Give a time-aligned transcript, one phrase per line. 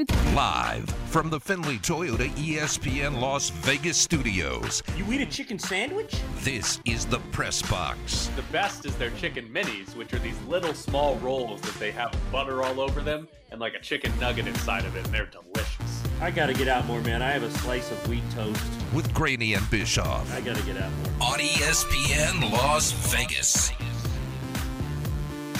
[0.00, 0.34] weekend?
[0.34, 6.16] Live from the Findlay Toyota ESPN Las Vegas studios, You eat a chicken sandwich?
[6.42, 8.30] this is the Press Box.
[8.36, 12.14] The best is their chicken minis, which are these little small rolls that they have
[12.32, 16.02] butter all over them and like a chicken nugget inside of it, and they're delicious.
[16.20, 17.22] I gotta get out more, man.
[17.22, 18.62] I have a slice of wheat toast.
[18.94, 21.32] with Graney and Bischoff I gotta get out more.
[21.32, 23.72] on ESPN Las Vegas.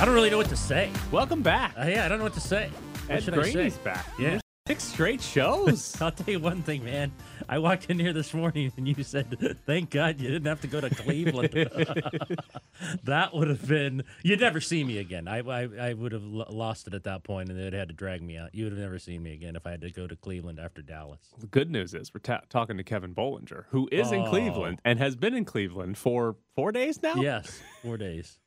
[0.01, 0.91] I don't really know what to say.
[1.11, 1.75] Welcome back.
[1.79, 2.71] Uh, yeah, I don't know what to say.
[3.11, 3.53] Ed should I say?
[3.53, 4.07] Graney's back.
[4.19, 4.39] Yeah.
[4.69, 6.01] Six straight shows.
[6.03, 7.11] I'll tell you one thing, man.
[7.48, 10.69] I walked in here this morning and you said, "Thank God you didn't have to
[10.69, 11.51] go to Cleveland."
[13.05, 14.05] that would have been.
[14.23, 15.27] You'd never see me again.
[15.27, 18.23] I I, I would have lost it at that point, and they'd had to drag
[18.23, 18.55] me out.
[18.55, 20.83] You would have never seen me again if I had to go to Cleveland after
[20.83, 21.20] Dallas.
[21.39, 24.29] the good news is we're ta- talking to Kevin Bolinger, who is in Oh.
[24.31, 27.15] Cleveland and has been in Cleveland for four days now.
[27.17, 28.39] Yes, four days.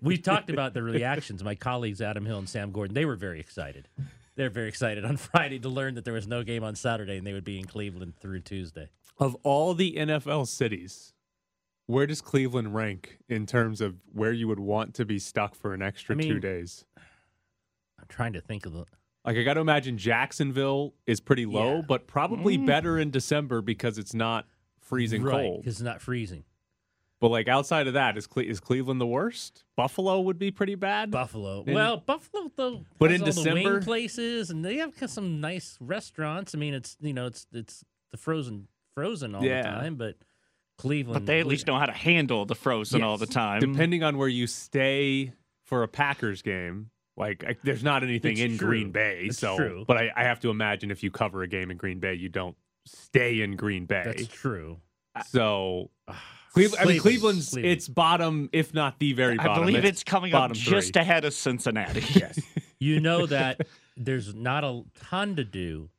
[0.00, 1.44] We talked about the reactions.
[1.44, 3.88] My colleagues Adam Hill and Sam Gordon, they were very excited.
[4.36, 7.26] They're very excited on Friday to learn that there was no game on Saturday and
[7.26, 8.88] they would be in Cleveland through Tuesday.
[9.18, 11.12] Of all the NFL cities,
[11.86, 15.74] where does Cleveland rank in terms of where you would want to be stuck for
[15.74, 16.84] an extra I mean, two days?
[16.96, 18.86] I'm trying to think of the.
[19.24, 21.82] Like I got to imagine Jacksonville is pretty low, Yeah.
[21.86, 22.66] but probably mm.
[22.66, 24.46] better in December because it's not
[24.80, 25.62] freezing right, cold.
[25.62, 26.44] because it's not freezing.
[27.24, 29.64] But like outside of that, is Cle- is Cleveland the worst?
[29.78, 31.10] Buffalo would be pretty bad.
[31.10, 31.64] Buffalo.
[31.66, 32.84] In- well, Buffalo though.
[32.98, 33.72] But has in all the December?
[33.76, 36.54] wing places, and they have some nice restaurants.
[36.54, 39.62] I mean, it's you know, it's it's the frozen frozen all Yeah.
[39.62, 40.16] the time, but
[40.76, 41.14] Cleveland.
[41.14, 43.60] But they at least know how to handle the frozen all the time.
[43.60, 45.32] Depending on where you stay
[45.64, 48.68] for a Packers game, like I, there's not anything It's in true.
[48.68, 49.28] Green Bay.
[49.30, 49.84] It's so, true.
[49.88, 52.28] but I, I have to imagine if you cover a game in Green Bay, you
[52.28, 54.02] don't stay in Green Bay.
[54.04, 54.76] That's true.
[55.28, 55.88] So,
[56.54, 57.72] Cleveland, I mean, Cleveland's Cleveland.
[57.72, 59.52] it's bottom, if not the very bottom.
[59.52, 61.02] I believe it's coming up bottom just three.
[61.02, 62.00] ahead of Cincinnati.
[62.14, 62.38] Yes.
[62.78, 63.62] You know that
[63.96, 65.90] there's not a ton to do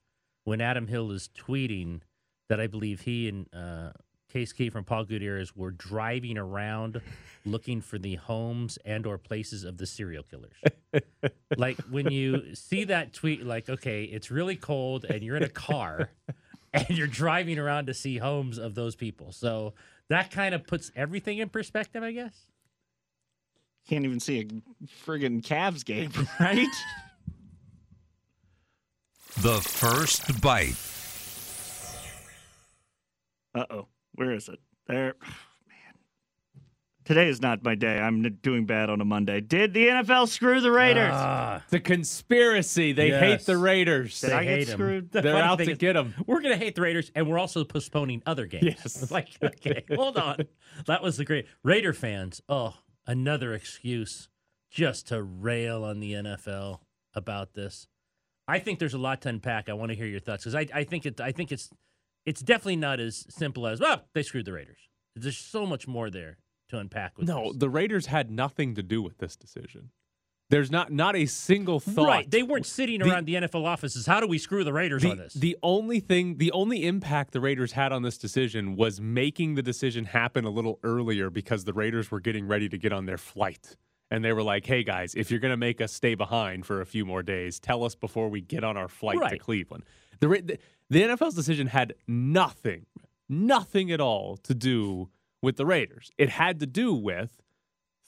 [0.46, 2.02] when Adam Hill is tweeting
[2.48, 3.92] that I believe he and uh,
[4.30, 7.02] Case Key from Paul Gutierrez were driving around
[7.46, 10.56] looking for the homes and or places of the serial killers.
[11.58, 15.50] like when you see that tweet, like, okay, it's really cold and you're in a
[15.50, 16.10] car
[16.74, 19.32] and you're driving around to see homes of those people.
[19.32, 19.74] So
[20.10, 22.36] that kind of puts everything in perspective, I guess.
[23.88, 24.46] Can't even see a
[25.06, 26.68] friggin' Cavs game, right?
[29.42, 30.78] The first bite.
[33.54, 33.88] Uh oh.
[34.14, 34.60] Where is it?
[34.88, 35.16] There.
[37.08, 37.16] Man.
[37.16, 38.00] Today is not my day.
[38.00, 39.42] I'm doing bad on a Monday.
[39.42, 41.12] Did the NFL screw the Raiders?
[41.14, 42.94] Ah, It's a conspiracy.
[42.94, 44.20] They hate the Raiders.
[44.22, 44.74] Did I they get hate 'em.
[44.74, 45.12] screwed?
[45.12, 46.14] The They're out to is- get them.
[46.26, 48.64] We're going to hate the Raiders, and we're also postponing other games.
[48.66, 49.12] Yes.
[49.16, 50.38] Like, okay, hold on.
[50.88, 52.42] That was the great Raider fans.
[52.50, 52.76] Oh,
[53.08, 54.30] another excuse
[54.72, 56.80] just to rail on the NFL
[57.14, 57.88] about this.
[58.48, 59.70] I think there's a lot to unpack.
[59.70, 61.22] I want to hear your thoughts because I, I think it.
[61.22, 61.70] I think it's
[62.26, 64.04] it's definitely not as simple as well.
[64.14, 64.90] They screwed the Raiders.
[65.16, 66.38] There's so much more there
[66.70, 67.18] to unpack.
[67.18, 67.58] With No, this.
[67.58, 69.92] the Raiders had nothing to do with this decision.
[70.52, 72.08] There's not not a single thought.
[72.08, 72.30] right.
[72.30, 74.06] They weren't sitting The- around the NFL offices.
[74.06, 75.34] How do we screw the Raiders the, on this?
[75.34, 79.64] the only thing, the only impact the Raiders had on this decision was making the
[79.64, 83.18] decision happen a little earlier because the Raiders were getting ready to get on their
[83.18, 83.76] flight.
[84.12, 86.80] And they were like, hey guys, if you're going to make us stay behind for
[86.80, 89.84] a few more days, tell us before we get on our flight to Cleveland.
[90.20, 90.60] The, the,
[90.92, 92.86] the NFL's decision had nothing,
[93.28, 95.10] nothing at all to do
[95.46, 96.12] with the Raiders.
[96.18, 97.40] It had to do with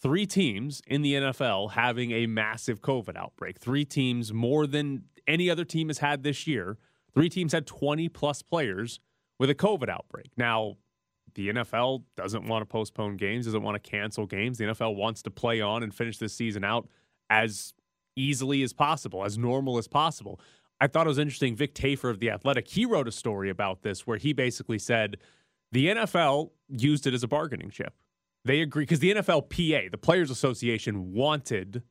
[0.01, 3.59] three teams in the NFL having a massive COVID outbreak.
[3.59, 6.79] Three teams more than any other team has had this year.
[7.13, 8.99] Three teams had 20 plus players
[9.39, 10.31] with a COVID outbreak.
[10.35, 10.77] Now,
[11.35, 14.57] the NFL doesn't want to postpone games, doesn't want to cancel games.
[14.57, 16.87] The NFL wants to play on and finish this season out
[17.29, 17.75] as
[18.15, 20.39] easily as possible, as normal as possible.
[20.81, 21.55] I thought it was interesting.
[21.55, 25.17] Vic Tafur of The Athletic, he wrote a story about this where he basically said
[25.72, 27.94] the NFL used it as a bargaining chip.
[28.45, 31.83] They agree because the NFLPA, the Players Association, wanted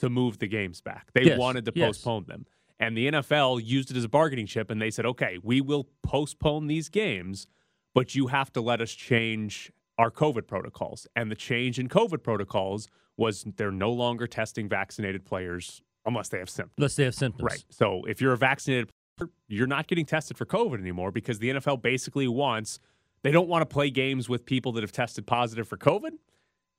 [0.00, 1.10] to move the games back.
[1.14, 1.88] They Yes, wanted to yes.
[1.88, 2.46] postpone them.
[2.78, 5.88] And the NFL used it as a bargaining chip and they said, okay, we will
[6.02, 7.46] postpone these games,
[7.94, 11.06] but you have to let us change our COVID protocols.
[11.14, 12.88] And the change in COVID protocols
[13.18, 16.74] was they're no longer testing vaccinated players unless they have symptoms.
[16.78, 17.42] Unless they have symptoms.
[17.52, 17.64] Right.
[17.68, 18.88] So if you're a vaccinated
[19.18, 22.80] player, you're not getting tested for COVID anymore because the NFL basically wants
[23.22, 26.12] they don't want to play games with people that have tested positive for COVID.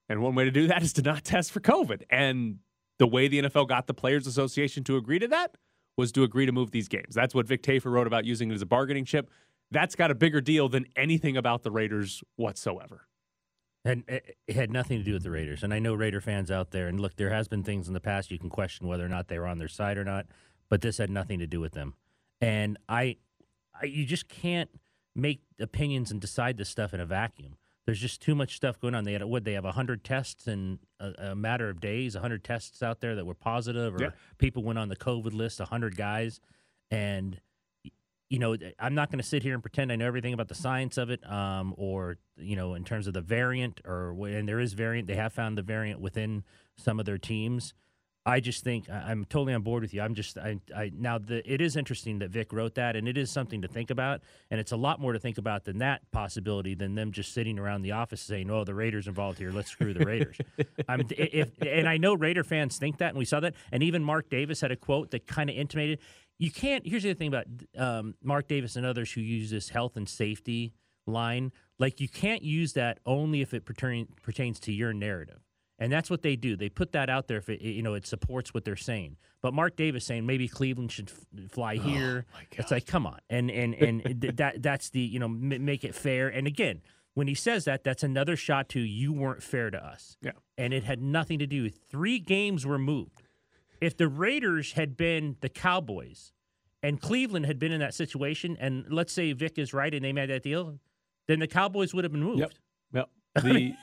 [0.09, 2.03] And one way to do that is to not test for COVID.
[2.09, 2.59] And
[2.99, 5.55] the way the NFL got the Players Association to agree to that
[5.97, 7.15] was to agree to move these games.
[7.15, 9.29] That's what Vic Tafur wrote about using it as a bargaining chip.
[9.71, 13.07] That's got a bigger deal than anything about the Raiders whatsoever.
[13.83, 15.63] And it eh, it had nothing to do with the Raiders.
[15.63, 17.99] And I know Raider fans out there, and look, there has been things in the
[17.99, 20.27] past you can question whether or not they were on their side or not.
[20.69, 21.93] but this had nothing to do with them.
[22.39, 23.17] And I,
[23.79, 24.69] I you just can't
[25.15, 27.57] make opinions and decide this stuff in a vacuum.
[27.85, 29.03] There's just too much stuff going on.
[29.03, 32.81] They had what they have hundred tests in a, a matter of days, hundred tests
[32.83, 34.09] out there that were positive, or Yeah.
[34.37, 36.39] people went on the COVID list, hundred guys,
[36.91, 37.41] and
[38.29, 40.55] you know I'm not going to sit here and pretend I know everything about the
[40.55, 44.59] science of it, um, or you know in terms of the variant, or when there
[44.59, 46.43] is variant, they have found the variant within
[46.77, 47.73] some of their teams.
[48.25, 50.01] I just think I'm totally on board with you.
[50.01, 53.17] I'm just I, I now the it is interesting that Vic wrote that, and it
[53.17, 54.21] is something to think about,
[54.51, 57.57] and it's a lot more to think about than that possibility than them just sitting
[57.57, 59.51] around the office saying, "Oh, the Raiders involved here.
[59.51, 60.37] Let's screw the Raiders."
[60.87, 64.03] I'm if and I know Raider fans think that, and we saw that, and even
[64.03, 65.99] Mark Davis had a quote that kind of intimated
[66.37, 66.85] you can't.
[66.87, 67.45] Here's the other thing about
[67.77, 70.73] um, Mark Davis and others who use this health and safety
[71.05, 75.39] line, like you can't use that only if it pertain, pertains to your narrative.
[75.81, 76.55] And that's what they do.
[76.55, 79.17] They put that out there if it, you know it supports what they're saying.
[79.41, 82.25] But Mark Davis saying maybe Cleveland should f- fly oh here.
[82.51, 85.83] it's like come on, and and and th- that that's the you know m- make
[85.83, 86.27] it fair.
[86.29, 86.81] And again,
[87.15, 90.17] when he says that, that's another shot to you weren't fair to us.
[90.21, 90.33] Yeah.
[90.55, 91.69] and it had nothing to do.
[91.69, 93.23] Three games were moved.
[93.81, 96.31] If the Raiders had been the Cowboys,
[96.83, 100.13] and Cleveland had been in that situation, and let's say Vic is right and they
[100.13, 100.79] made that deal,
[101.27, 102.39] then the Cowboys would have been moved.
[102.41, 102.51] Yep.
[102.93, 103.09] Well,
[103.43, 103.73] the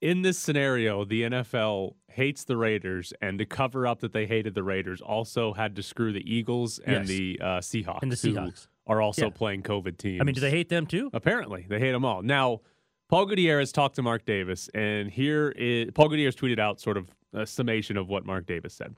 [0.00, 4.54] in this scenario, the NFL hates the Raiders, and to cover up that they hated
[4.54, 7.08] the Raiders, also had to screw the Eagles and Yes.
[7.08, 8.68] the uh, Seahawks, And the Seahawks.
[8.86, 9.30] are also Yeah.
[9.30, 10.20] playing COVID teams.
[10.20, 11.10] I mean, do they hate them too?
[11.12, 12.22] Apparently, they hate them all.
[12.22, 12.60] Now,
[13.08, 17.10] Paul Gutierrez talked to Mark Davis, and here is Paul Gutierrez tweeted out sort of
[17.32, 18.96] a summation of what Mark Davis said.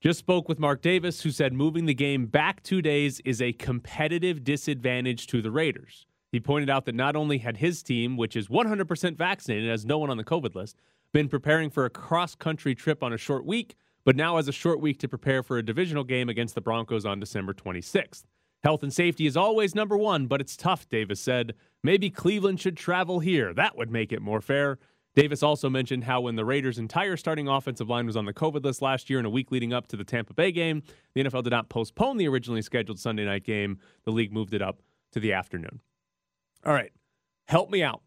[0.00, 3.52] Just spoke with Mark Davis, who said moving the game back two days is a
[3.52, 6.06] competitive disadvantage to the Raiders.
[6.30, 9.98] He pointed out that not only had his team, which is 100% vaccinated, has no
[9.98, 10.76] one on the COVID list,
[11.12, 14.52] been preparing for a cross country trip on a short week, but now has a
[14.52, 18.24] short week to prepare for a divisional game against the Broncos on December 26th.
[18.62, 21.54] Health and safety is always number one, but it's tough, Davis said.
[21.82, 23.54] Maybe Cleveland should travel here.
[23.54, 24.78] That would make it more fair.
[25.14, 28.64] Davis also mentioned how when the Raiders' entire starting offensive line was on the COVID
[28.64, 30.82] list last year in a week leading up to the Tampa Bay game,
[31.14, 33.78] the NFL did not postpone the originally scheduled Sunday night game.
[34.04, 34.80] The league moved it up
[35.12, 35.80] to the afternoon.
[36.64, 36.92] All right,
[37.46, 38.02] help me out.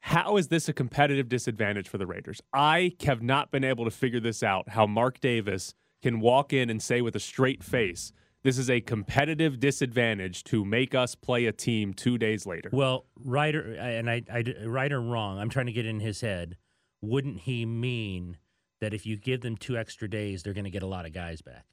[0.00, 2.40] How is this a competitive disadvantage for the Raiders?
[2.52, 4.68] I have not been able to figure this out.
[4.70, 8.12] How Mark Davis can walk in and say with a straight face,
[8.44, 12.70] this is a competitive disadvantage to make us play a team two days later.
[12.72, 16.20] Well, right or and I, I right or wrong, I'm trying to get in his
[16.20, 16.56] head.
[17.00, 18.36] Wouldn't he mean
[18.80, 21.12] that if you give them two extra days, they're going to get a lot of
[21.12, 21.64] guys back?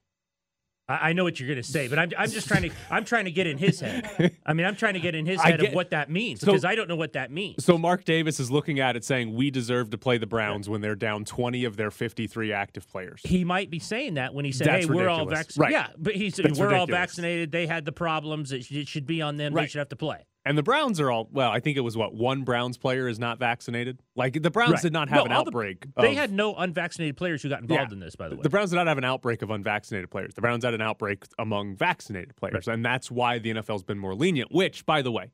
[0.90, 3.06] I, I know what you're going to say, but I'm, I'm just trying to I'm
[3.06, 4.36] trying to get in his head.
[4.46, 6.48] I mean, I'm trying to get in his head get- of what that means So-
[6.48, 7.64] because I don't know what that means.
[7.64, 10.82] So Mark Davis is looking at it saying we deserve to play the Browns when
[10.82, 13.22] they're down 20 of their 53 active players.
[13.24, 15.72] he might be saying that when he said, That's "Hey, we're all vaccinated." Right.
[15.72, 17.52] Yeah, but he's That's we're all vaccinated.
[17.52, 18.52] They had the problems.
[18.52, 19.54] It should, it should be on them.
[19.54, 20.26] They should have to play.
[20.46, 23.18] And the Browns are all well, I think it was what one Browns player is
[23.18, 24.00] not vaccinated.
[24.16, 24.82] Like the Browns Right.
[24.82, 25.86] did not have No, an all the- outbreak.
[25.96, 27.94] They of- had no unvaccinated players who got involved Yeah.
[27.94, 28.16] in this.
[28.18, 30.34] By the way, The Browns did not have an outbreak of unvaccinated players.
[30.34, 34.16] The Browns had an outbreak among vaccinated players, and that's why the NFL's been more
[34.16, 34.52] lenient.
[34.52, 35.32] Which, by the way,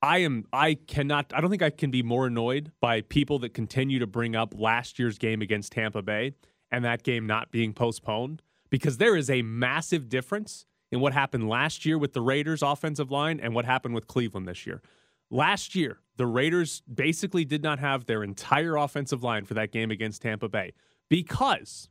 [0.00, 3.52] I am I cannot I don't think I can be more annoyed by people that
[3.54, 6.34] continue to bring up last year's game against Tampa Bay
[6.70, 11.48] and that game not being postponed because there is a massive difference in what happened
[11.48, 14.82] last year with the Raiders offensive line and what happened with Cleveland this year.
[15.30, 19.90] Last year, the Raiders basically did not have their entire offensive line for that game
[19.90, 20.72] against Tampa Bay
[21.08, 21.88] because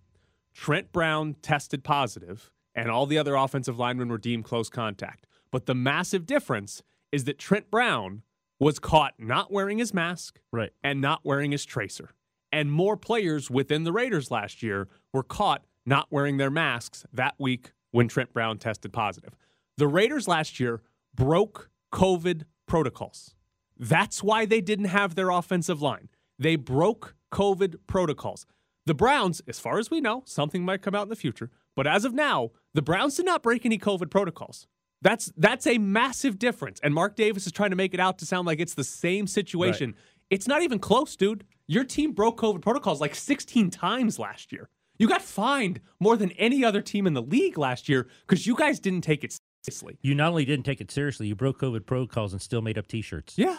[0.53, 5.27] Trent Brown tested positive and all the other offensive linemen were deemed close contact.
[5.51, 6.81] But the massive difference
[7.12, 8.24] is that Trent Brown
[8.60, 10.72] was caught not wearing his mask right.
[10.84, 12.12] and not wearing his tracer.
[12.51, 17.36] And more players within the Raiders last year were caught not wearing their masks that
[17.38, 19.38] week when Trent Brown tested positive.
[19.78, 20.82] The Raiders last year
[21.16, 23.36] broke COVID protocols.
[23.80, 26.10] That's why they didn't have their offensive line.
[26.38, 28.46] They broke COVID protocols.
[28.86, 31.88] The Browns, as far as we know, something might come out in the future, but
[31.88, 34.68] as of now, the Browns did not break any COVID protocols.
[35.02, 36.82] That's that's a massive difference.
[36.84, 39.25] And Mark Davis is trying to make it out to sound like it's the same
[39.25, 39.96] situation.
[40.30, 41.46] It's not even close, dude.
[41.68, 44.70] Your team broke COVID protocols like 16 times last year.
[44.98, 48.56] You got fined more than any other team in the league last year because you
[48.56, 49.98] guys didn't take it seriously.
[50.02, 52.88] You not only didn't take it seriously, you broke COVID protocols and still made up
[52.88, 53.38] T-shirts.
[53.38, 53.58] Yeah.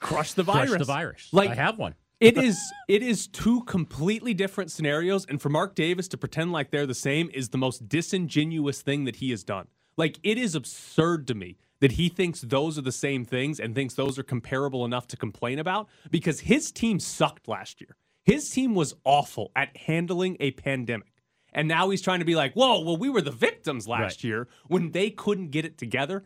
[0.00, 0.78] Crush the Crush virus.
[0.78, 1.28] the virus.
[1.32, 1.94] Like I have one.
[2.20, 2.58] it is
[2.88, 6.94] it is two completely different scenarios and for Mark Davis to pretend like they're the
[6.94, 9.68] same is the most disingenuous thing that he has done.
[9.96, 13.74] Like it is absurd to me that he thinks those are the same things and
[13.74, 17.96] thinks those are comparable enough to complain about because his team sucked last year.
[18.24, 21.08] His team was awful at handling a pandemic.
[21.52, 24.24] And now he's trying to be like, whoa, well, we were the victims last Right.
[24.24, 26.24] year when they couldn't get it together.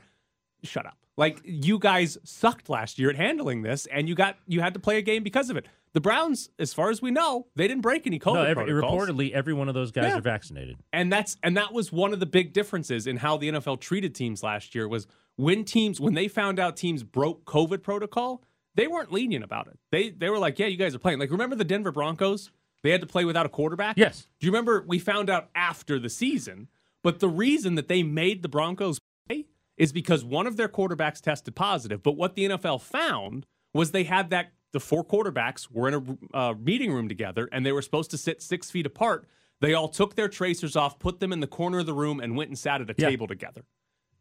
[0.63, 0.97] Shut up.
[1.17, 4.81] Like you guys sucked last year at handling this, and you got you had to
[4.81, 5.67] play a game because of it.
[5.95, 9.09] The Browns, as far as we know, they didn't break any COVID no, every, protocols
[9.09, 10.19] reportedly every one of those guys Yeah.
[10.19, 10.77] are vaccinated.
[10.93, 14.15] and that's and that was one of the big differences in how the NFL treated
[14.15, 18.43] teams last year was when teams when they found out teams broke COVID protocol,
[18.77, 19.79] they weren't lenient about it.
[19.91, 22.51] They they were like, "Yeah, you guys are playing." Like remember the Denver Broncos?
[22.83, 23.97] They had to play without a quarterback?
[23.99, 24.29] Yes.
[24.39, 26.69] Do you remember we found out after the season,
[27.03, 31.21] but the reason that they made the Broncos play is because one of their quarterbacks
[31.21, 35.89] tested positive, but what the NFL found was they had that the four quarterbacks were
[35.89, 39.27] in a uh, meeting room together and they were supposed to sit six feet apart.
[39.61, 42.37] They all took their tracers off, put them in the corner of the room, and
[42.37, 43.09] went and sat at a Yeah.
[43.09, 43.65] table together.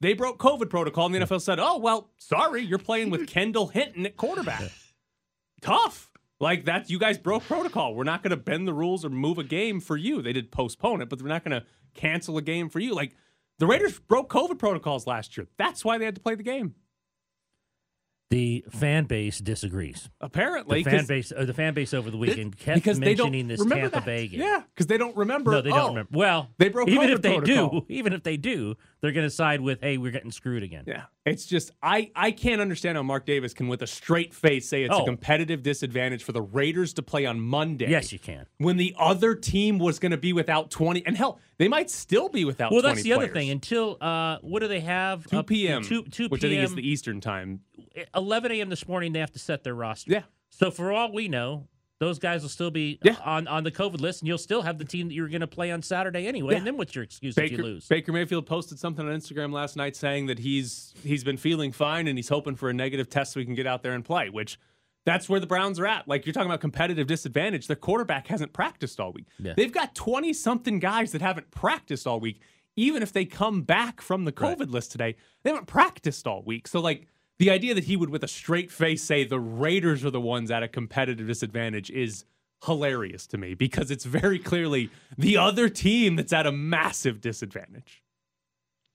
[0.01, 3.67] They broke COVID protocol, and the NFL said, "Oh well, sorry, you're playing with Kendall
[3.67, 4.63] Hinton at quarterback.
[5.61, 7.95] Tough." Like that's you guys broke protocol.
[7.95, 10.21] We're not going to bend the rules or move a game for you.
[10.21, 12.93] They did postpone it, but we're not going to cancel a game for you.
[12.93, 13.15] Like
[13.57, 15.47] the Raiders broke COVID protocols last year.
[15.57, 16.75] That's why they had to play the game.
[18.31, 20.09] The fan base disagrees.
[20.19, 23.13] Apparently, The fan 'cause- base, uh, the fan base over the weekend kept because they
[23.13, 24.05] don't mentioning this remember Tampa that.
[24.05, 24.39] Bay game.
[24.41, 25.51] Yeah, because they don't remember.
[25.51, 26.09] No, they don't oh, remember.
[26.11, 27.79] Well, they broke even COVID if they protocol.
[27.81, 28.75] do, even if they do,
[29.05, 32.31] they're going to side with, "Hey, we're getting screwed again." Yeah, it's just I I
[32.31, 35.05] can't understand how Mark Davis can, with a straight face, say it's a Oh.
[35.05, 37.89] competitive disadvantage for the Raiders to play on Monday.
[37.89, 38.45] Yes, you can.
[38.57, 42.27] when the other team was going to be without 20 and hell they might still
[42.29, 43.49] be without Well, 20 that's the other thing.
[43.49, 45.25] Until uh, what do they have?
[45.27, 45.83] 2 Up- p.m.
[45.83, 47.61] Two, 2 which I think is the Eastern time.
[48.15, 48.69] 11 a.m.
[48.69, 49.13] this morning.
[49.13, 50.11] They have to set their roster.
[50.11, 50.23] Yeah.
[50.49, 51.67] So for all we know,
[51.99, 53.13] those guys will still be Yeah.
[53.13, 55.41] Uh, on on the COVID list, and you'll still have the team that you're going
[55.41, 56.53] to play on Saturday anyway.
[56.53, 56.57] Yeah.
[56.59, 57.87] And then what's your excuse if Baker, you lose?
[57.87, 62.07] Baker Mayfield posted something on Instagram last night saying that he's he's been feeling fine
[62.07, 64.29] and he's hoping for a negative test so he can get out there and play,
[64.29, 64.59] which
[65.05, 66.07] that's where the Browns are at.
[66.07, 67.67] Like you're talking about competitive disadvantage.
[67.67, 69.27] Their quarterback hasn't practiced all week.
[69.39, 69.53] Yeah.
[69.55, 72.41] They've got 20 something guys that haven't practiced all week.
[72.75, 74.69] Even if they come back from the COVID Right.
[74.69, 76.67] list today, they haven't practiced all week.
[76.67, 77.07] So like
[77.39, 80.49] the idea that he would with a straight face say the Raiders are the ones
[80.51, 82.25] at a competitive disadvantage is
[82.65, 88.01] hilarious to me because it's very clearly the other team that's at a massive disadvantage.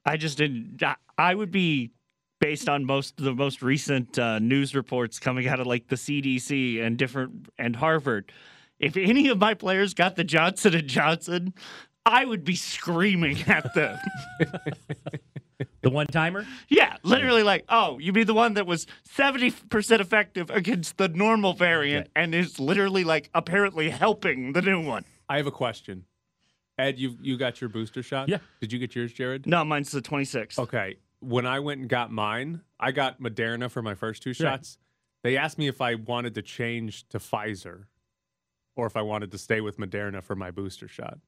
[0.05, 0.83] I just didn't.
[1.19, 1.93] I- would be
[2.41, 6.83] based on most the most recent uh, news reports coming out of like the CDC
[6.83, 8.33] and different and Harvard.
[8.79, 11.53] If any of my players got the Johnson and Johnson,
[12.07, 13.99] I would be screaming at them.
[15.83, 16.47] The one timer.
[16.69, 21.09] yeah, literally like, oh, you mean the one that was seventy percent effective against the
[21.09, 25.05] normal variant and is literally like apparently helping the new one.
[25.29, 26.05] I have a question.
[26.79, 28.29] Ed, you you got your booster shot?
[28.29, 28.39] Yeah.
[28.61, 29.47] Did you get yours, Jared?
[29.47, 30.59] No, mine's the twenty sixth.
[30.59, 30.97] Okay.
[31.21, 34.79] When I went and got mine, I got Moderna for my first two shots.
[35.23, 37.85] They asked me if I wanted to change to Pfizer
[38.75, 41.19] or if I wanted to stay with Moderna for my booster shot.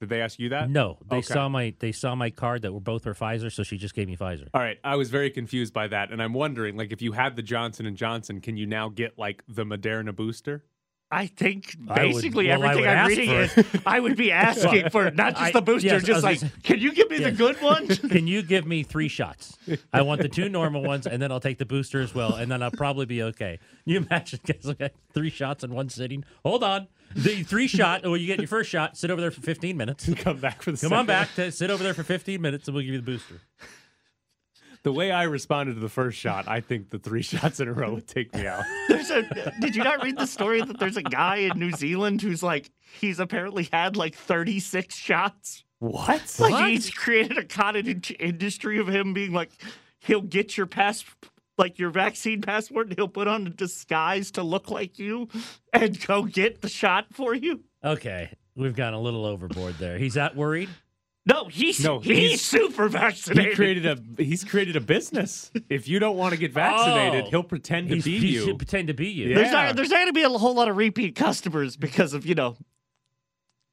[0.00, 0.70] Did they ask you that?
[0.70, 1.22] No, they Okay.
[1.34, 4.06] saw my they saw my card that were both are Pfizer, so she just gave
[4.06, 4.48] me Pfizer.
[4.54, 7.34] All right, I was very confused by that, and I'm wondering, like, if you had
[7.34, 10.64] the Johnson and Johnson, can you now get like the Moderna booster?
[11.10, 14.90] I think I would- basically well, everything would I'm reading is I would be asking
[14.90, 17.32] for not just the booster, I was just like, say- can you give me the
[17.32, 17.86] good one?
[18.08, 19.56] Can you give me three shots?
[19.92, 22.50] I want the two normal ones, and then I'll take the booster as well, and
[22.50, 23.58] then I'll probably be okay.
[23.86, 26.24] You imagine guys okay, three shots in one sitting?
[26.44, 28.02] Hold on, the three shot.
[28.04, 28.96] Well, you get your first shot.
[28.98, 30.08] Sit over there for fifteen minutes.
[30.16, 32.74] Come back for the Come on back to sit over there for fifteen minutes, and
[32.74, 33.40] we'll give you the booster.
[34.82, 37.72] The way I responded to the first shot, I think the three shots in a
[37.72, 38.64] row would take me out.
[38.88, 39.52] There's a.
[39.60, 42.70] Did you not read the story that there's a guy in New Zealand who's like
[43.00, 45.64] he's apparently had like 36 shots.
[45.78, 46.36] What?
[46.38, 49.50] Like he's created a cottage industry of him being like,
[50.00, 51.04] he'll get your pass,
[51.56, 55.28] like your vaccine passport, and he'll put on a disguise to look like you,
[55.72, 57.60] and go get the shot for you.
[57.84, 59.98] Okay, we've gone a little overboard there.
[59.98, 60.68] He's that worried.
[61.28, 63.54] No, he's No, he's, he's- super He vaccinated.
[63.56, 65.50] created a he's created a business.
[65.68, 67.30] If you don't want to get vaccinated, Oh.
[67.30, 68.44] he'll pretend to He's, be he you.
[68.46, 69.28] should pretend to be you.
[69.28, 69.34] Yeah.
[69.36, 72.24] There's not there's not going to be a whole lot of repeat customers because of
[72.24, 72.56] you know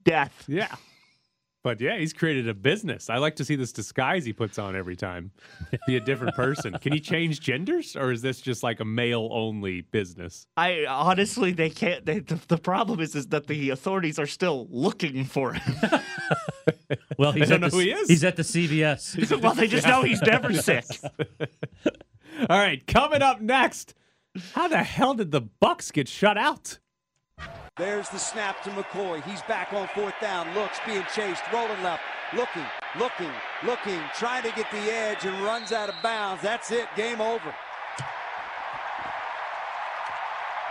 [0.04, 0.44] death.
[0.48, 0.76] Yeah.
[1.66, 3.10] But yeah, he's created a business.
[3.10, 5.32] I like to see this disguise he puts on every time.
[5.88, 6.74] Be a different person.
[6.74, 10.46] Can he change genders or is this just like a male only business?
[10.56, 12.06] I honestly they can't.
[12.06, 15.76] They, the, the problem is is that the authorities are still looking for him.
[17.18, 18.08] Well, he's don't know the, who he is.
[18.08, 19.42] He's at the CVS.
[19.42, 20.86] well, they just know he's never sick.
[22.50, 23.94] All right, coming up next.
[24.54, 26.80] How the hell did the Bucks get shut out?
[27.78, 29.22] There's the snap to McCoy.
[29.24, 30.54] He's back on fourth down.
[30.56, 32.04] Looks, being chased, rolling left,
[32.34, 32.64] looking,
[32.98, 33.32] looking,
[33.66, 36.42] looking, trying to get the edge and runs out of bounds.
[36.42, 36.88] That's it.
[36.96, 37.54] Game over.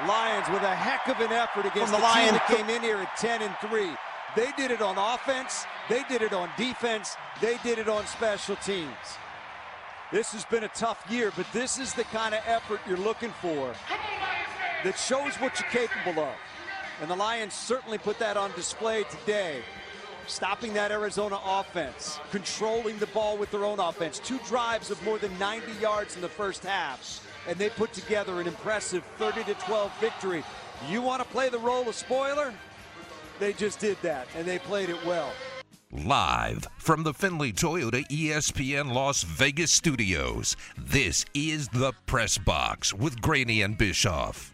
[0.08, 2.32] Lions with a heck of an effort against From the the, team Lions.
[2.32, 3.90] that came in here at 10 and 3.
[4.34, 8.56] They did it on offense, they did it on defense, they did it on special
[8.56, 9.18] teams.
[10.10, 13.32] This has been a tough year, but this is the kind of effort you're looking
[13.42, 13.74] for
[14.82, 16.34] that shows what you're capable of.
[17.00, 19.62] And the Lions certainly put that on display today.
[20.26, 24.18] Stopping that Arizona offense, controlling the ball with their own offense.
[24.18, 27.26] Two drives of more than 90 yards in the first half.
[27.46, 30.42] And they put together an impressive 30 to 12 victory.
[30.88, 32.54] You want to play the role of spoiler?
[33.38, 35.30] They just did that, and they played it well.
[35.92, 43.20] Live from the Findlay Toyota ESPN Las Vegas studios, this is the Press Box with
[43.20, 44.53] Graney and Bischoff.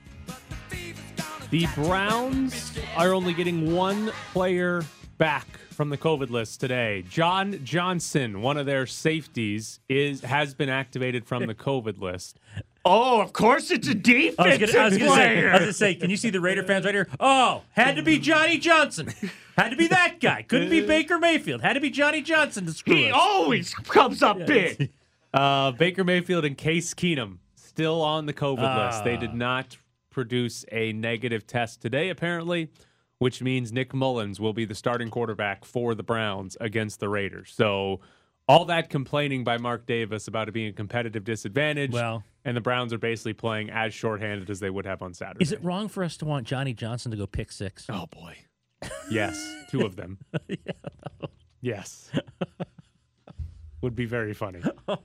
[1.50, 4.84] The Browns are only getting one player
[5.18, 7.04] back from the COVID list today.
[7.10, 12.38] John Johnson, one of their safeties, is has been activated from the COVID list.
[12.84, 15.48] Oh, of course it's a I was defensive gonna, I was gonna say, player.
[15.50, 17.08] I was gonna say, can you see the Raider fans right here?
[17.18, 19.12] Oh, had to be Johnny Johnson.
[19.58, 20.42] Had to be that guy.
[20.42, 21.60] Couldn't be Baker Mayfield.
[21.62, 23.16] Had to be Johnny Johnson to screw he us.
[23.18, 24.90] always comes up big.
[25.34, 29.04] Uh, Baker Mayfield and Case Keenum still on the COVID list.
[29.04, 29.20] They Ah.
[29.20, 29.76] did not
[30.10, 32.68] produce a negative test today, apparently,
[33.18, 37.52] which means Nick Mullens will be the starting quarterback for the Browns against the Raiders.
[37.54, 38.00] So
[38.48, 41.92] all that complaining by Mark Davis about it being a competitive disadvantage.
[41.92, 45.42] Well- and the Browns are basically playing as shorthanded as they would have on Saturday.
[45.42, 47.84] Is it wrong for us to want Johnny Johnson to go pick six?
[47.90, 48.34] Oh boy.
[49.10, 49.38] Yes,
[49.70, 50.18] two of them.
[51.62, 52.10] Yes.
[53.82, 54.60] Would be very funny.
[54.88, 54.98] Oh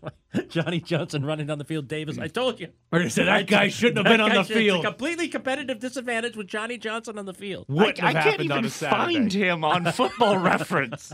[0.49, 1.87] Johnny Johnson running down the field.
[1.87, 2.69] Davis, I told you.
[2.91, 4.83] Or to say that guy shouldn't have been on the should- it's field.
[4.83, 7.65] a completely competitive disadvantage with Johnny Johnson on the field.
[7.69, 9.13] Wouldn't I can't happened on even a Saturday.
[9.13, 11.13] find him on Football Reference.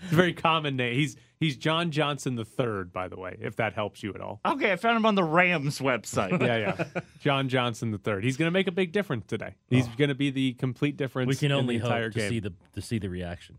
[0.00, 0.94] It's a very common name.
[0.94, 4.40] He's he's John Johnson the third, by the way, if that helps you at all.
[4.46, 6.38] Okay, I found him on the Rams website.
[6.48, 7.00] Yeah, yeah.
[7.20, 8.22] John Johnson the third.
[8.22, 9.56] He's going to make a big difference today.
[9.68, 9.92] He's oh.
[9.98, 11.28] going to be the complete difference.
[11.28, 12.30] We can in only the entire hope to game.
[12.30, 13.58] see the to see the reaction.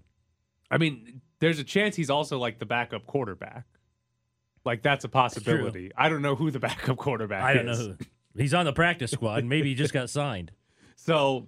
[0.71, 3.65] I mean, there's a chance he's also like the backup quarterback.
[4.65, 5.91] Like that's a possibility.
[5.97, 7.79] I don't know who the backup quarterback I don't know is.
[7.79, 7.95] who.
[8.37, 9.43] He's on the practice squad.
[9.45, 10.51] Maybe he just got signed.
[10.95, 11.47] So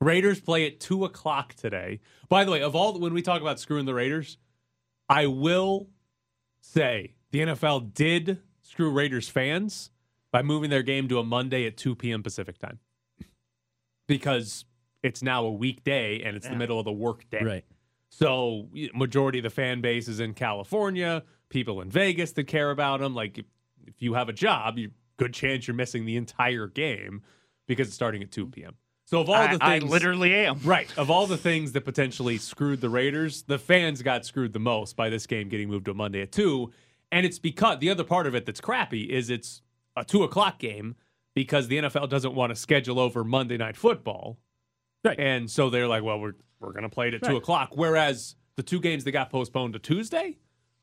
[0.00, 2.00] Raiders play at two o'clock today.
[2.28, 4.38] By the way, of all when we talk about screwing the Raiders,
[5.08, 5.88] I will
[6.60, 9.90] say the NFL did screw Raiders fans
[10.32, 12.22] by moving their game to a Monday at 2 p.m.
[12.22, 12.78] Pacific time.
[14.06, 14.64] Because
[15.02, 17.44] it's now a weekday and it's the middle of the workday.
[17.44, 17.64] Right.
[18.10, 21.22] So majority of the fan base is in California.
[21.48, 23.14] People in Vegas that care about them.
[23.14, 23.46] Like if,
[23.86, 27.22] if you have a job, you good chance you're missing the entire game
[27.66, 28.50] because it's starting at 2 mm-hmm.
[28.50, 28.74] p.m.
[29.04, 30.60] So of all I, the I things, literally am.
[30.64, 34.60] right, of all the things that potentially screwed the Raiders, the fans got screwed the
[34.60, 36.72] most by this game getting moved to a Monday at two.
[37.12, 39.62] And it's because the other part of it that's crappy is it's
[39.96, 40.94] a two o'clock game
[41.34, 44.38] because the NFL doesn't want to schedule over Monday night football.
[45.04, 45.18] Right.
[45.18, 47.70] And so they're like, well, we're we're gonna play it at two o'clock.
[47.74, 50.38] Whereas the two games that got postponed to Tuesday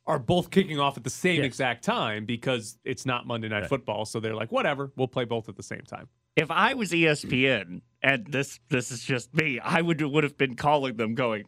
[0.07, 1.45] are both kicking off at the same Yes.
[1.45, 4.05] exact time because it's not Monday night football.
[4.05, 6.07] So they're like, whatever, we'll play both at the same time.
[6.37, 10.55] If I was ESPN, and this this is just me, I would would have been
[10.55, 11.43] calling them, going,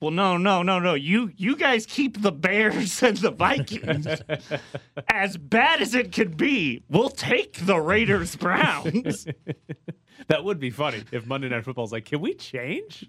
[0.00, 0.94] "Well, no, no, no, no.
[0.94, 4.06] You you guys keep the Bears and the Vikings.
[5.08, 9.26] as bad as it could be, we'll take the Raiders Browns.
[10.28, 13.08] That would be funny if Monday Night Football's like, can we change?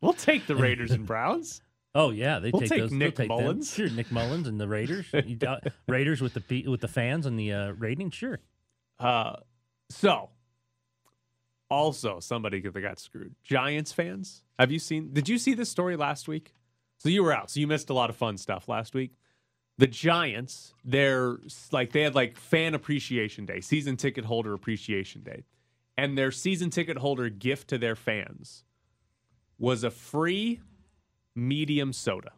[0.00, 1.60] We'll take the Raiders and Browns.
[1.94, 2.92] Oh yeah, they We'll take, take those.
[2.92, 3.36] Nick take them.
[3.36, 3.74] Mullens.
[3.74, 5.06] Sure, Nick Mullens and the Raiders.
[5.26, 8.14] You doubt- Raiders with the with the fans and the uh, ratings.
[8.14, 8.38] Sure.
[9.00, 9.36] Uh,
[9.90, 10.30] so,
[11.70, 13.34] also somebody that got screwed.
[13.42, 15.12] Giants fans, have you seen?
[15.12, 16.52] Did you see this story last week?
[16.98, 19.12] So you were out, so you missed a lot of fun stuff last week.
[19.78, 21.38] The Giants, they're
[21.70, 25.44] like they had like fan appreciation day, season ticket holder appreciation day,
[25.98, 28.64] and their season ticket holder gift to their fans
[29.58, 30.60] was a free
[31.34, 32.30] medium soda.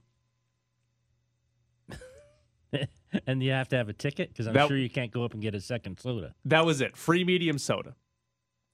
[3.26, 5.34] and you have to have a ticket because I'm That- sure you can't go up
[5.34, 6.34] and get a second soda.
[6.46, 6.96] That was it.
[6.96, 7.94] Free medium soda.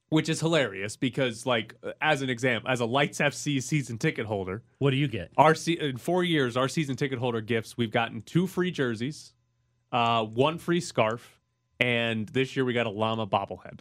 [0.08, 4.62] Which is hilarious because, like, as an example, as a Lights FC season ticket holder,
[4.78, 5.32] What do you get?
[5.36, 9.32] our se- in four years, our season ticket holder gifts, we've gotten two free jerseys,
[9.90, 11.40] uh, one free scarf,
[11.80, 13.80] and this year we got a llama bobblehead.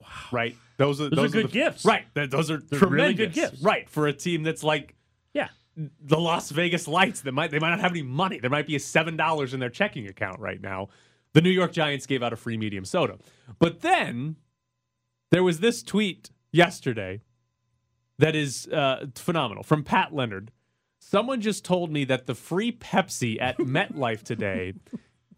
[0.00, 0.08] Wow!
[0.32, 0.56] Right?
[0.76, 1.84] Those are Those are the- good gifts.
[1.84, 2.04] Right?
[2.14, 3.26] th- those are They're really tremendous.
[3.26, 3.62] good gifts.
[3.62, 4.94] Right for a team that's like
[5.34, 5.48] Yeah.
[5.76, 7.22] the Las Vegas Lights.
[7.22, 8.38] That might they might not have any money.
[8.38, 10.88] There might be a seven dollars in their checking account right now.
[11.34, 13.18] The New York Giants gave out a free medium soda,
[13.58, 14.36] but then
[15.30, 17.20] there was this tweet yesterday
[18.18, 20.50] that is uh, phenomenal from Pat Leonard.
[21.00, 24.72] Someone just told me that the free Pepsi at MetLife today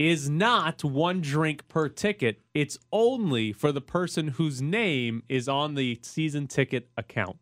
[0.00, 2.40] is not one drink per ticket.
[2.54, 7.36] It's only for the person whose name is on the season ticket account.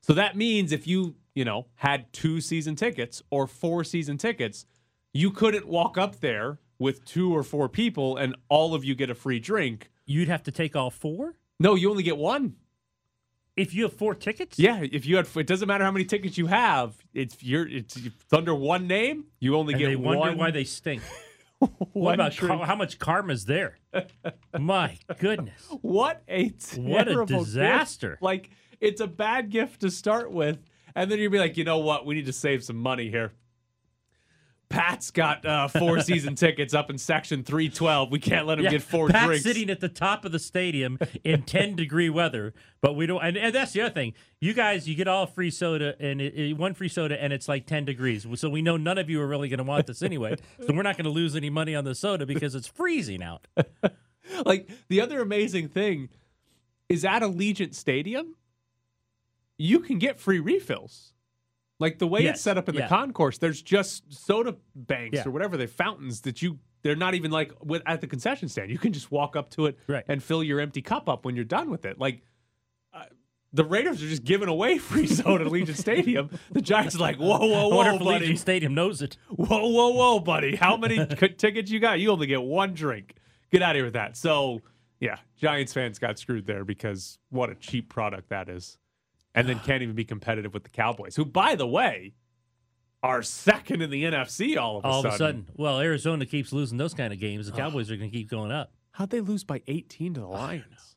[0.00, 4.64] So that means if you, you know, had two season tickets or four season tickets,
[5.12, 9.10] you couldn't walk up there with two or four people and all of you get
[9.10, 9.90] a free drink.
[10.06, 12.54] You'd have to take all four No, you only get one.
[13.58, 14.58] if you have four tickets.
[14.58, 16.94] Yeah, if you had, it doesn't matter how many tickets you have.
[17.12, 19.26] It's you're it's, it's under one name.
[19.38, 20.38] You only And get they wonder one.
[20.38, 21.02] why they stink.
[21.92, 23.78] What about car- how much karma's there?
[24.58, 25.66] My goodness.
[25.82, 27.44] What a What a terrible gift.
[27.46, 28.18] disaster.
[28.20, 30.58] Like it's a bad gift to start with,
[30.94, 32.06] and then you'd be like, you know what?
[32.06, 33.32] We need to save some money here.
[34.70, 38.10] Pat's got uh, four season tickets up in section three twelve.
[38.10, 39.42] We can't let him Yeah, get four Pat's drinks.
[39.44, 43.20] sitting at the top of the stadium in 10 degree weather, but we don't.
[43.22, 44.14] And, and that's the other thing.
[44.40, 47.48] You guys, you get all free soda and it, it- one free soda, and it's
[47.48, 48.26] like 10 degrees.
[48.36, 50.36] So we know none of you are really going to want this anyway.
[50.66, 53.46] so we're not going to lose any money on the soda because it's freezing out.
[54.46, 56.08] like the other amazing thing
[56.88, 58.36] is at Allegiant Stadium,
[59.58, 61.09] you can get free refills.
[61.80, 62.82] Like the way Yes, it's set up in yeah.
[62.82, 65.24] the concourse, there's just soda banks Yeah.
[65.26, 68.70] or whatever they fountains that you they're not even like with, at the concession stand.
[68.70, 70.04] You can just walk up to it Right.
[70.08, 71.98] and fill your empty cup up when you're done with it.
[71.98, 72.22] Like
[72.94, 73.04] uh,
[73.52, 76.30] the Raiders are just giving away free soda at Allegiant Stadium.
[76.52, 79.16] The Giants are like, whoa, whoa, whoa, if buddy, Allegiant Stadium knows it.
[79.28, 80.56] whoa, whoa, whoa, buddy.
[80.56, 81.98] How many c- tickets you got?
[82.00, 83.14] You only get one drink.
[83.50, 84.16] Get out of here with that.
[84.16, 84.62] So,
[85.00, 88.78] yeah, Giants fans got screwed there because what a cheap product that is.
[89.34, 92.14] And then can't even be competitive with the Cowboys, who, by the way,
[93.02, 95.08] are second in the NFC all of a All sudden.
[95.08, 97.46] of a sudden, well, Arizona keeps losing those kind of games.
[97.46, 98.72] The Cowboys are going to keep going up.
[98.92, 100.96] How'd they lose by 18 to the Lions?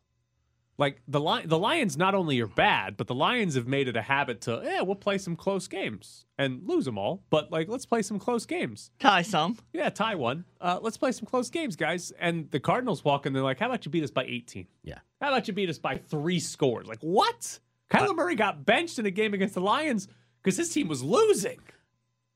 [0.80, 3.96] Like the Li- the Lions not only are bad, but the Lions have made it
[3.96, 7.68] a habit to, yeah, we'll play some close games and lose them all, but like
[7.70, 8.90] let's play some close games.
[9.00, 9.60] Tie some.
[9.72, 10.46] Yeah, tie one.
[10.60, 12.12] Uh, let's play some close games, guys.
[12.20, 14.66] And the Cardinals walk in, they're like, how about you beat us by 18?
[14.84, 14.98] Yeah.
[15.22, 16.88] How about you beat us by three scores?
[16.88, 17.60] Like, what?
[17.90, 20.08] Kyler Murray got benched in a game against the Lions
[20.42, 21.60] because his team was losing.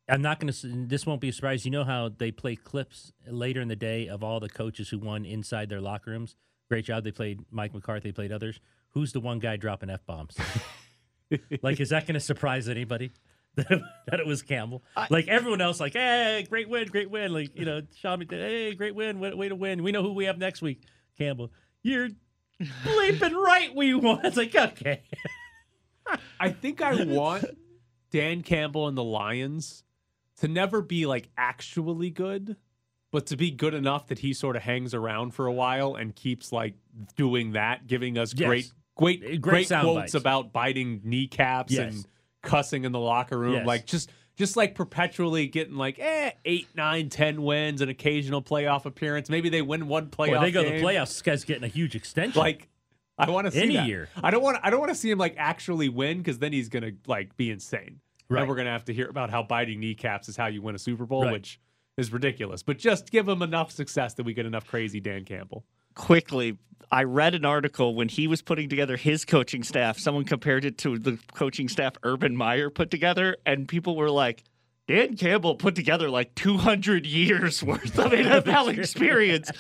[0.10, 0.68] I'm not going to.
[0.88, 1.66] This won't be a surprise.
[1.66, 5.00] You know how they play clips later in the day of all the coaches who
[5.00, 6.36] won inside their locker rooms.
[6.70, 7.04] Great job.
[7.04, 8.10] They played Mike McCarthy.
[8.10, 8.60] They played others.
[8.92, 10.38] Who's the one guy dropping f bombs?
[11.62, 13.12] like, is that going to surprise anybody?
[13.56, 14.84] that it was Campbell.
[15.10, 17.34] like everyone else, like, hey, great win, great win.
[17.34, 19.82] Like, you know, Sean, hey, great win, way, way to win.
[19.82, 20.84] We know who we have next week.
[21.18, 22.10] Campbell, you're
[22.62, 23.76] bleeping right.
[23.76, 24.24] We won.
[24.24, 25.02] It's like, okay.
[26.40, 27.46] I think I want
[28.12, 29.84] Dan Campbell and the Lions
[30.38, 32.56] to never be like actually good,
[33.12, 36.16] but to be good enough that he sort of hangs around for a while and
[36.16, 36.76] keeps like
[37.16, 38.48] doing that, giving us Yes.
[38.48, 40.14] great, great, Great great, quotes bites.
[40.14, 41.94] about biting kneecaps Yes.
[41.96, 42.06] and
[42.44, 43.68] cussing in the locker room, Yes.
[43.68, 44.12] like just.
[44.36, 49.32] Just like perpetually getting like eh, eight, nine, ten wins, an occasional playoff appearance.
[49.32, 50.30] Maybe they win one playoff.
[50.30, 50.78] Well, they go to game.
[50.80, 51.08] the playoffs.
[51.08, 52.40] This guy's getting a huge extension.
[52.40, 52.70] Like,
[53.18, 53.88] I want to see Any that.
[53.88, 54.10] year.
[54.24, 54.58] I don't want.
[54.64, 57.50] I don't want to see him like actually win because then he's gonna like be
[57.52, 58.00] insane.
[58.30, 58.42] Right.
[58.42, 60.80] And we're gonna have to hear about how biting kneecaps is how you win a
[60.80, 61.32] Super Bowl, Right.
[61.34, 61.60] which
[61.98, 62.62] is ridiculous.
[62.62, 65.64] But just give him enough success that we get enough crazy Dan Campbell.
[65.96, 66.58] quickly
[66.92, 70.78] i read an article when he was putting together his coaching staff someone compared it
[70.78, 74.44] to the coaching staff urban meyer put together and people were like
[74.88, 79.52] dan campbell put together like 200 years worth of nfl experience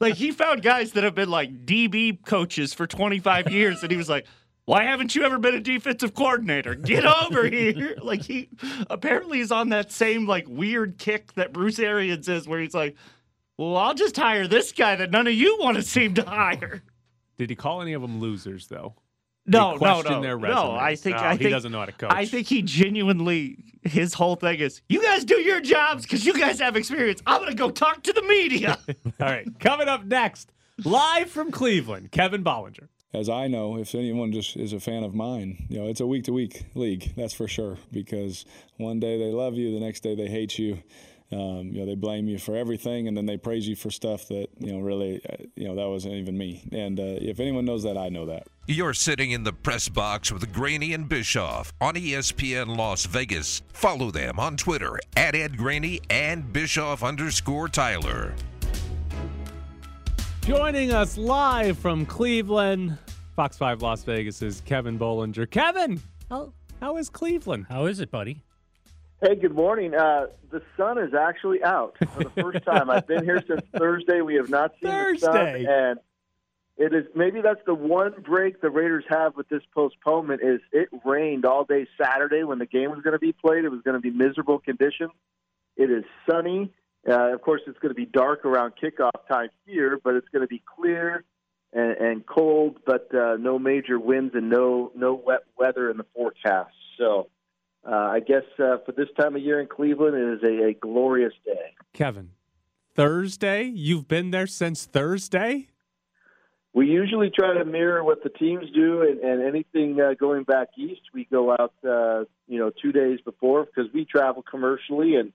[0.00, 3.96] like he found guys that have been like db coaches for 25 years and he
[3.96, 4.26] was like
[4.66, 6.74] why haven't you ever been a defensive coordinator?
[6.74, 7.96] Get over here.
[8.02, 8.48] Like he
[8.88, 12.96] apparently is on that same like weird kick that Bruce Arians is where he's like,
[13.56, 16.82] well, I'll just hire this guy that none of you want to seem to hire.
[17.36, 18.94] Did he call any of them losers though?
[19.46, 20.72] No, he no, question no, their no.
[20.72, 22.12] I think No, I he think doesn't know how to coach.
[22.12, 26.32] I think he genuinely his whole thing is, you guys do your jobs because you
[26.38, 27.22] guys have experience.
[27.26, 28.78] I'm gonna go talk to the media.
[28.88, 30.50] All right, coming up next,
[30.84, 32.88] live from Cleveland, Kevin Bolinger.
[33.14, 36.06] as I know, if anyone just is a fan of mine, you know, it's a
[36.06, 37.78] week to week league, that's for sure.
[37.92, 38.44] Because
[38.76, 40.82] one day they love you, the next day they hate you.
[41.32, 44.28] Um, you know, they blame you for everything, and then they praise you for stuff
[44.28, 46.68] that you know really, uh, you know, that wasn't even me.
[46.70, 48.46] And uh, if anyone knows that, I know that.
[48.68, 53.62] You're sitting in the press box with Graney and Bischoff on ESPN Las Vegas.
[53.72, 58.34] Follow them on Twitter at Ed Graney and Bischoff underscore Tyler.
[60.42, 62.96] Joining us live from Cleveland,
[63.34, 65.50] Fox 5 Las Vegas' is Kevin Bolinger.
[65.50, 67.66] Kevin, how, how is Cleveland?
[67.68, 68.44] How is it, buddy?
[69.22, 69.94] Hey, good morning.
[69.94, 72.90] Uh, the sun is actually out for the first time.
[72.90, 74.20] I've been here since Thursday.
[74.20, 75.26] We have not seen Thursday.
[75.26, 75.98] the sun, and
[76.76, 80.90] it is maybe that's the one break the Raiders have with this postponement is it
[81.06, 83.64] rained all day Saturday when the game was going to be played.
[83.64, 85.12] It was going to be miserable conditions.
[85.78, 86.70] It is sunny.
[87.08, 90.42] Uh, of course, it's going to be dark around kickoff time here, but it's going
[90.42, 91.24] to be clear
[91.72, 96.06] and, and cold, but uh, no major winds and no no wet weather in the
[96.14, 96.74] forecast.
[96.98, 97.28] So
[97.86, 100.74] uh, I guess uh, for this time of year in Cleveland, it is a, a
[100.74, 101.74] glorious day.
[101.92, 102.30] Kevin,
[102.94, 103.64] Thursday?
[103.64, 105.68] You've been there since Thursday?
[106.72, 110.68] We usually try to mirror what the teams do, and, and anything uh, going back
[110.76, 115.32] east, we go out, uh, you know, two days before because we travel commercially and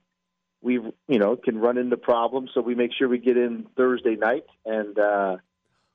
[0.60, 2.50] we, you know, can run into problems.
[2.54, 5.38] So we make sure we get in Thursday night, and uh,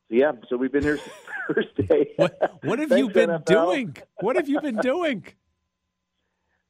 [0.09, 1.15] yeah, so we've been here since
[1.77, 2.09] Thursday.
[2.17, 3.45] What, what have you been NFL.
[3.45, 3.97] doing?
[4.19, 5.25] What have you been doing?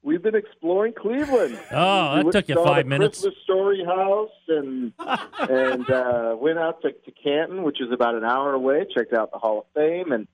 [0.07, 1.59] We've been exploring Cleveland.
[1.71, 3.19] Oh, We that went took you five minutes.
[3.19, 4.93] Christmas Story House and
[5.39, 8.85] and uh, went out to, to Canton, which is about an hour away.
[8.95, 10.27] Checked out the Hall of Fame and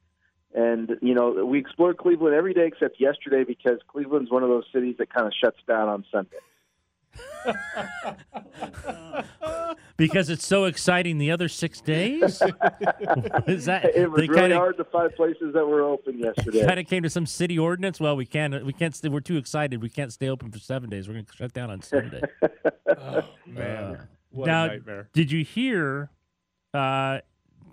[0.53, 4.65] and you know we explored Cleveland every day except yesterday because Cleveland's one of those
[4.71, 6.37] cities that kind of shuts down on Sunday.
[9.95, 12.23] Because it's so exciting the other six days?
[13.47, 16.61] Is that It was really kinda, hard to find places that were open yesterday.
[16.65, 17.99] Kind of came to some city ordinance.
[17.99, 18.65] Well, we can't.
[18.65, 18.95] We can't.
[18.95, 19.81] Stay, we're too excited.
[19.81, 21.07] We can't stay open for seven days.
[21.07, 22.21] We're going to shut down on Sunday.
[23.45, 25.09] Man, what now, a nightmare.
[25.13, 26.09] did you hear?
[26.73, 27.19] Uh,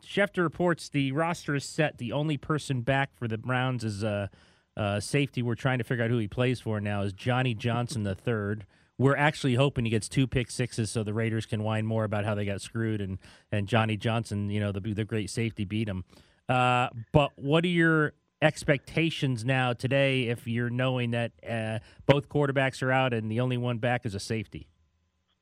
[0.06, 1.98] Schefter reports the roster is set.
[1.98, 4.28] The only person back for the Browns is uh,
[4.76, 5.42] uh, safety.
[5.42, 7.02] We're trying to figure out who he plays for now.
[7.02, 8.66] Is Johnny Johnson the third?
[9.00, 12.26] We're actually hoping he gets two pick sixes so the Raiders can whine more about
[12.26, 13.18] how they got screwed and
[13.50, 16.04] and Johnny Johnson, you know, the the great safety beat him.
[16.50, 22.82] Uh, but what are your expectations now today if you're knowing that uh, both quarterbacks
[22.82, 24.68] are out and the only one back is a safety?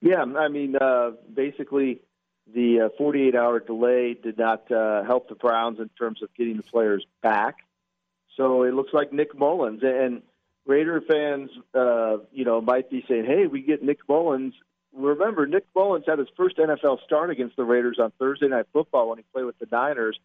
[0.00, 2.02] Yeah, I mean, uh, basically,
[2.54, 6.58] the uh, 48 hour delay did not uh, help the Browns in terms of getting
[6.58, 7.56] the players back.
[8.36, 10.22] So it looks like Nick Mullens and
[10.68, 14.52] Raider fans, uh, you know, might be saying, "Hey, we get Nick Mullens."
[14.92, 19.08] Remember, Nick Mullens had his first NFL start against the Raiders on Thursday Night Football
[19.08, 20.20] when he played with the Niners.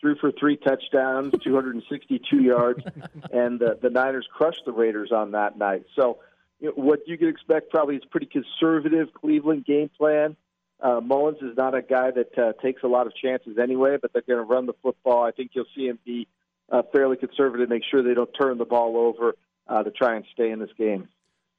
[0.00, 2.84] Threw for three touchdowns, 262 yards,
[3.32, 5.86] and uh, the Niners crushed the Raiders on that night.
[5.96, 6.18] So,
[6.60, 10.36] you know, what you can expect probably is pretty conservative Cleveland game plan.
[10.80, 14.12] Uh, Mullens is not a guy that uh, takes a lot of chances anyway, but
[14.12, 15.24] they're going to run the football.
[15.24, 16.28] I think you'll see him be
[16.70, 19.34] uh, fairly conservative, make sure they don't turn the ball over
[19.68, 21.08] uh, to try and stay in this game.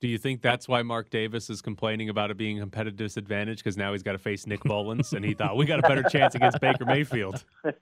[0.02, 3.58] Do you think that's why Mark Davis is complaining about it being a competitive disadvantage
[3.58, 6.04] because now he's got to face Nick Mullens and he thought we got a better
[6.04, 7.44] chance against Baker Mayfield?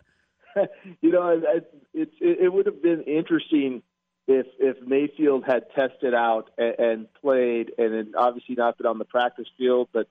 [1.02, 3.82] you know, it, it, it would have been interesting
[4.28, 8.98] if if Mayfield had tested out and, and played, and had obviously not been on
[8.98, 10.08] the practice field, but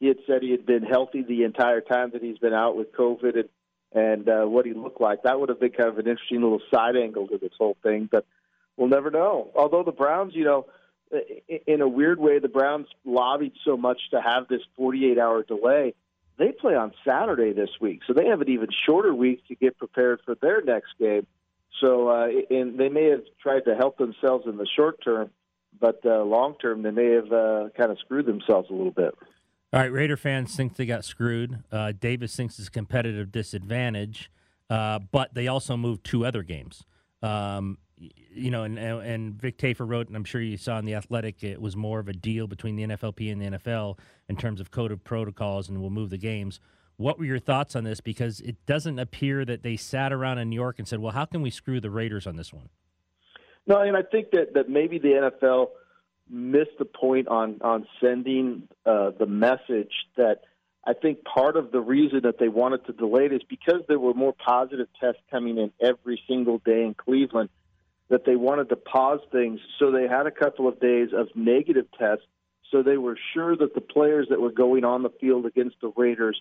[0.00, 2.92] he had said he had been healthy the entire time that he's been out with
[2.92, 3.48] COVID, and
[3.92, 5.22] and uh, what he looked like.
[5.22, 8.08] That would have been kind of an interesting little side angle to this whole thing,
[8.10, 8.24] but
[8.80, 9.50] we'll never know.
[9.54, 10.66] Although the Browns, you know,
[11.66, 15.94] in a weird way, the Browns lobbied so much to have this 48 hour delay.
[16.38, 19.76] They play on Saturday this week, so they have an even shorter week to get
[19.76, 21.26] prepared for their next game.
[21.80, 25.30] So, uh, and they may have tried to help themselves in the short term,
[25.78, 29.14] but uh, long term, they may have uh, kind of screwed themselves a little bit.
[29.72, 31.62] All right, Raider fans think they got screwed.
[31.70, 34.30] Uh, Davis thinks it's competitive disadvantage,
[34.70, 36.84] uh, but they also moved two other games.
[37.22, 40.94] Um, you know, and, and Vic Tafur wrote, and I'm sure you saw in the
[40.94, 44.60] Athletic, it was more of a deal between the NFLP and the NFL in terms
[44.60, 46.60] of COVID protocols, and we'll move the games.
[46.96, 48.00] What were your thoughts on this?
[48.00, 51.24] Because it doesn't appear that they sat around in New York and said, "Well, how
[51.24, 52.68] can we screw the Raiders on this one?"
[53.66, 55.68] No, I and I think that, that maybe the NFL
[56.28, 60.42] missed the point on on sending uh, the message that
[60.84, 63.98] I think part of the reason that they wanted to delay it is because there
[63.98, 67.48] were more positive tests coming in every single day in Cleveland
[68.10, 71.86] that they wanted to pause things so they had a couple of days of negative
[71.98, 72.24] tests
[72.70, 75.92] so they were sure that the players that were going on the field against the
[75.96, 76.40] Raiders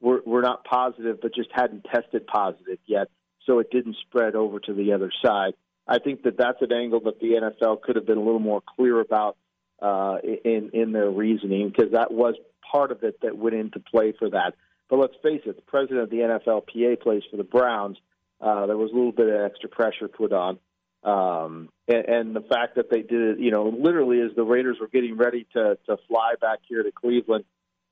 [0.00, 3.08] were, were not positive but just hadn't tested positive yet
[3.46, 5.54] so it didn't spread over to the other side.
[5.86, 8.62] I think that that's an angle that the NFL could have been a little more
[8.76, 9.36] clear about
[9.82, 12.34] uh, in in their reasoning because that was
[12.70, 14.54] part of it that went into play for that.
[14.88, 17.96] But let's face it, the president of the NFLPA plays for the Browns.
[18.40, 20.58] Uh, there was a little bit of extra pressure put on,
[21.02, 24.78] um, and, and the fact that they did it, you know, literally as the Raiders
[24.80, 27.44] were getting ready to to fly back here to Cleveland,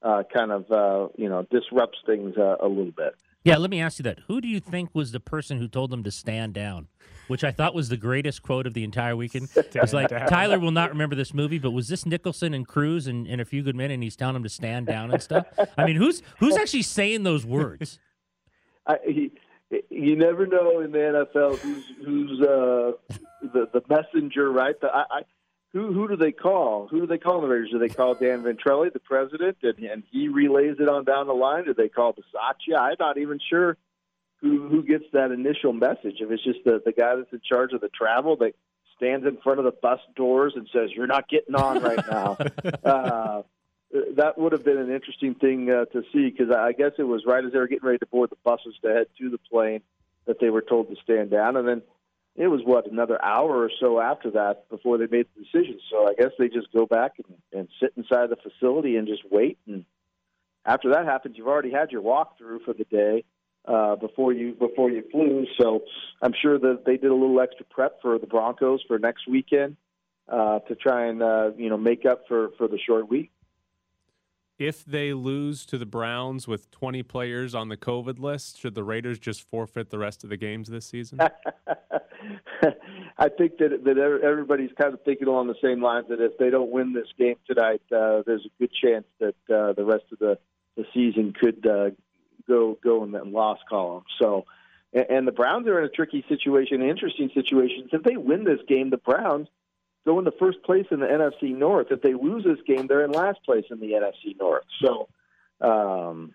[0.03, 3.15] uh, kind of uh, you know disrupts things uh, a little bit.
[3.45, 4.19] Yeah, let me ask you that.
[4.27, 6.89] Who do you think was the person who told them to stand down?
[7.29, 9.49] Which I thought was the greatest quote of the entire weekend.
[9.57, 10.27] It's like down.
[10.29, 13.45] Tyler will not remember this movie, but was this Nicholson and Cruz and, and a
[13.45, 15.47] few good men, and he's telling them to stand down and stuff?
[15.79, 17.99] I mean, who's who's actually saying those words?
[18.87, 19.33] I, he,
[19.91, 22.93] you never know in the NFL who's who's uh,
[23.43, 24.79] the the messenger, right?
[24.81, 25.23] The, I, I,
[25.73, 26.89] who who do they call?
[26.89, 27.71] Who do they call in the Raiders?
[27.71, 31.35] Do they call Dan Ventrelli, the president, and, and he relays it on down the
[31.35, 31.65] line?
[31.67, 32.79] Do they call Bisaccia?
[32.79, 33.77] I'm not even sure
[34.41, 36.17] who who gets that initial message.
[36.21, 38.55] If it's just the the guy that's in charge of the travel that
[38.97, 42.39] stands in front of the bus doors and says, "You're not getting on right now."
[42.85, 43.43] uh,
[44.17, 47.25] that would have been an interesting thing uh, to see because I guess it was
[47.27, 49.81] right as they were getting ready to board the buses to head to the plane
[50.27, 51.83] that they were told to stand down, and then
[52.37, 55.81] it was what another hour or so after that before they made the decision.
[55.91, 59.23] So I guess they just go back and, and sit inside the facility and just
[59.31, 59.59] wait.
[59.67, 59.85] And
[60.65, 63.25] after that happens, you've already had your walkthrough for the day
[63.65, 65.47] uh, before you before you flew.
[65.59, 65.83] So
[66.23, 69.77] I'm sure that they did a little extra prep for the Broncos for next weekend
[70.29, 73.31] uh, to try and uh, you know make up for for the short week.
[74.59, 78.83] If they lose to the Browns with 20 players on the COVID list, should the
[78.83, 81.21] Raiders just forfeit the rest of the games this season?
[83.19, 86.51] I think that that everybody's kind of thinking along the same lines that if they
[86.51, 90.19] don't win this game tonight, uh, there's a good chance that uh, the rest of
[90.19, 90.39] the
[90.77, 91.91] the season could uh,
[92.49, 94.05] go go in that loss column.
[94.21, 94.45] So,
[94.93, 97.89] and, and the Browns are in a tricky situation, an interesting situation.
[97.93, 99.49] If they win this game, the Browns
[100.09, 101.89] go into first place in the NFC North.
[101.91, 104.65] If they lose this game, they're in last place in the NFC North.
[104.83, 105.09] So,
[105.61, 106.35] um,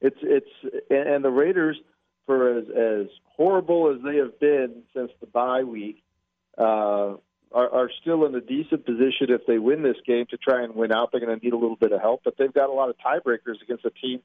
[0.00, 0.48] it's it's
[0.88, 1.76] and the Raiders,
[2.24, 3.06] for as as
[3.36, 6.02] horrible as they have been since the bye week,
[6.56, 7.16] uh,
[7.52, 10.74] are, are still in a decent position if they win this game to try and
[10.74, 11.10] win out.
[11.12, 12.96] They're going to need a little bit of help, but they've got a lot of
[13.04, 14.20] tiebreakers against a team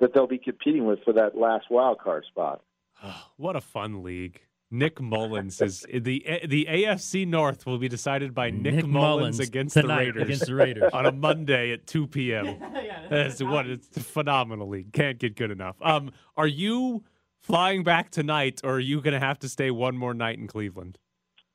[0.00, 2.62] that they'll be competing with for that last wild card spot.
[3.36, 4.40] what a fun league.
[4.70, 9.40] Nick Mullens is the the AFC North will be decided by Nick, Nick Mullens, Mullens
[9.40, 10.90] against the Raiders against the Raiders.
[10.92, 12.56] on a Monday at 2 p.m.
[13.10, 14.92] That's what it's a phenomenal league.
[14.92, 15.76] Can't get good enough.
[15.80, 17.04] Um, are you
[17.40, 20.46] flying back tonight, or are you going to have to stay one more night in
[20.48, 20.98] Cleveland?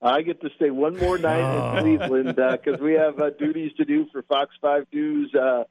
[0.02, 1.78] I get to stay one more night Oh.
[1.78, 5.64] in Cleveland because we have uh, duties to do for Fox Five News uh,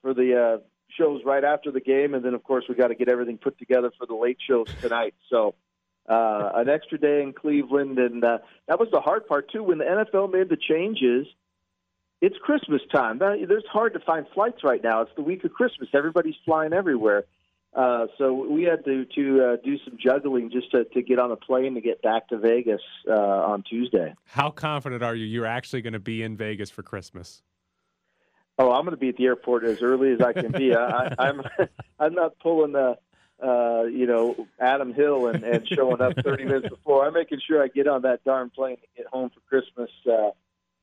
[0.00, 0.62] for the uh,
[0.98, 3.58] shows right after the game, and then of course we got to get everything put
[3.58, 5.14] together for the late shows tonight.
[5.28, 5.54] So
[6.08, 8.38] uh, an extra day in Cleveland, and uh,
[8.68, 9.62] that was the hard part too.
[9.62, 11.26] When the NFL made the changes,
[12.20, 13.18] it's Christmas time.
[13.18, 15.02] There's hard to find flights right now.
[15.02, 15.88] It's the week of Christmas.
[15.94, 17.24] Everybody's flying everywhere.
[17.74, 21.32] Uh, so we had to to uh, do some juggling just to, to get on
[21.32, 24.14] a plane to get back to Vegas uh, on Tuesday.
[24.26, 27.42] How confident are you you're actually going to be in Vegas for Christmas?
[28.58, 30.72] Oh, I'm going to be at the airport as early as I can be.
[30.74, 31.42] I, I, I'm
[31.98, 32.96] I'm not pulling the
[33.42, 37.06] uh, you know Adam Hill and, and showing up 30 minutes before.
[37.06, 39.90] I'm making sure I get on that darn plane and get home for Christmas.
[40.06, 40.30] Uh,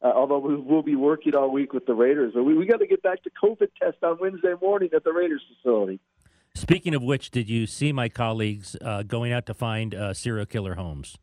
[0.04, 2.80] uh, although we, we'll be working all week with the Raiders, but we, we got
[2.80, 6.00] to get back to COVID test on Wednesday morning at the Raiders facility.
[6.56, 10.46] Speaking of which, did you see my colleagues uh, going out to find uh, serial
[10.46, 11.18] killer homes?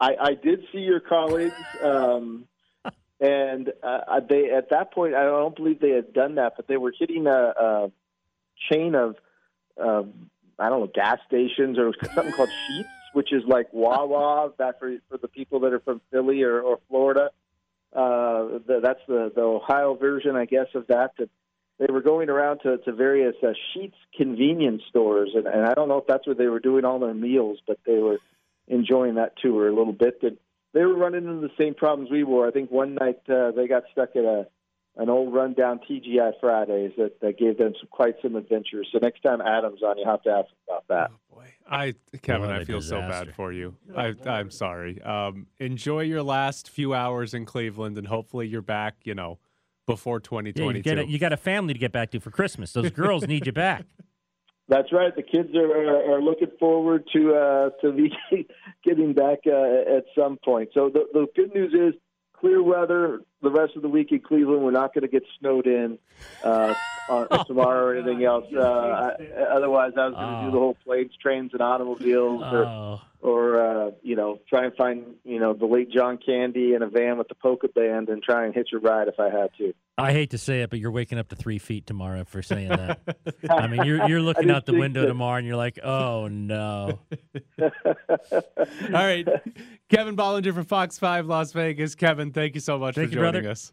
[0.00, 2.44] I, I did see your colleagues, um,
[3.20, 6.76] and uh, they at that point I don't believe they had done that, but they
[6.76, 7.92] were hitting a, a
[8.70, 9.16] chain of
[9.80, 10.02] uh,
[10.58, 14.96] I don't know gas stations or something called Sheetz, which is like Wawa back for
[15.08, 17.30] for the people that are from Philly or, or Florida.
[17.92, 21.12] Uh, the, that's the the Ohio version, I guess, of that.
[21.18, 21.30] That
[21.78, 25.88] they were going around to, to various uh, Sheetz convenience stores, and, and I don't
[25.88, 28.18] know if that's where they were doing all their meals, but they were
[28.68, 30.20] enjoying that tour a little bit.
[30.22, 30.38] That
[30.72, 32.46] they were running into the same problems we were.
[32.46, 34.46] I think one night uh, they got stuck at a
[34.96, 38.88] an old rundown TGI Fridays that, that gave them some quite some adventures.
[38.92, 41.10] So next time Adam's on, you have to ask him about that.
[41.12, 43.76] Oh boy, I Kevin, I I a feel so bad for you.
[43.96, 45.02] I, I'm sorry.
[45.02, 48.94] Um, enjoy your last few hours in Cleveland, and hopefully you're back.
[49.02, 49.38] You know,
[49.86, 50.20] before
[50.56, 52.72] Yeah, you, get a, you got a family to get back to for Christmas.
[52.72, 53.84] Those girls need you back.
[54.68, 55.14] That's right.
[55.14, 58.10] The kids are, are, are looking forward to uh, to be
[58.84, 60.70] getting back uh, at some point.
[60.72, 62.00] So the, the good news is
[62.34, 64.62] clear weather the rest of the week in Cleveland.
[64.64, 65.98] We're not going to get snowed in
[66.42, 66.74] uh,
[67.08, 68.44] on, tomorrow or anything else.
[68.54, 69.14] Uh, I,
[69.52, 70.44] otherwise, I was going to Oh.
[70.46, 74.74] do the whole planes, trains, and automobiles, or Oh, or uh, you know try and
[74.74, 78.22] find you know the late John Candy in a van with the polka band and
[78.22, 79.72] try and hitch a ride if I had to.
[79.96, 82.68] I hate to say it, but you're waking up to three feet tomorrow for saying
[82.68, 83.00] that.
[83.48, 86.98] I mean, you're you're looking out the window that- tomorrow and you're like, oh no.
[87.60, 87.70] All
[88.92, 89.26] right,
[89.88, 91.94] Kevin Bolinger from Fox Five Las Vegas.
[91.94, 93.33] Kevin, thank you so much Thank for joining brother.
[93.42, 93.72] Us.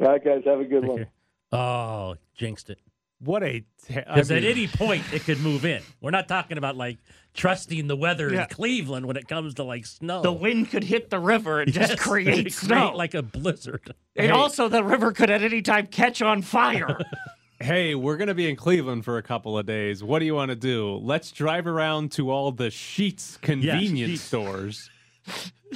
[0.00, 0.98] All right, guys, have a good Take one.
[0.98, 1.10] care.
[1.52, 2.78] Oh, jinxed it.
[3.20, 5.82] What a te- I Because at any point it could move in.
[6.00, 6.98] We're not talking about like
[7.32, 8.42] trusting the weather Yeah.
[8.42, 10.20] in Cleveland when it comes to like snow.
[10.20, 12.92] The wind could hit the river and just create it snow.
[12.94, 13.94] like a blizzard.
[14.16, 16.98] and also, the river could at any time catch on fire.
[17.60, 20.02] hey, we're gonna be in Cleveland for a couple of days.
[20.04, 20.96] What do you want to do?
[20.96, 24.26] Let's drive around to all the Sheetz convenience Sheetz.
[24.26, 24.90] stores.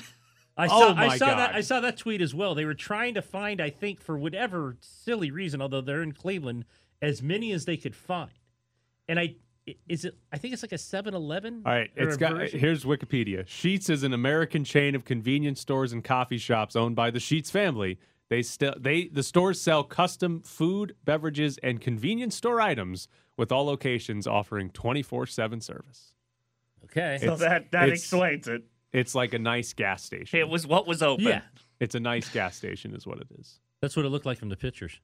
[0.58, 1.54] I Oh saw, I my saw that.
[1.54, 2.54] I saw that tweet as well.
[2.54, 6.64] They were trying to find, I think, for whatever silly reason, although they're in Cleveland,
[7.00, 8.32] as many as they could find.
[9.08, 9.36] And I,
[9.68, 10.18] i- is it?
[10.32, 11.62] I think it's like a 7-Eleven.
[11.64, 12.58] All right, it's got uh, version?
[12.60, 13.46] here's Wikipedia.
[13.46, 17.50] Sheetz is an American chain of convenience stores and coffee shops owned by the Sheetz
[17.52, 17.98] family.
[18.28, 23.64] They still they the stores sell custom food, beverages, and convenience store items with all
[23.64, 26.14] locations offering 24/7 service.
[26.84, 27.16] Okay.
[27.20, 28.64] So It's- that that explains it.
[28.92, 30.40] It's like a nice gas station.
[30.40, 31.24] It was what was open.
[31.26, 31.42] Yeah,
[31.80, 33.60] It's a nice gas station is what it is.
[33.80, 35.00] that's what it looked like from the pictures.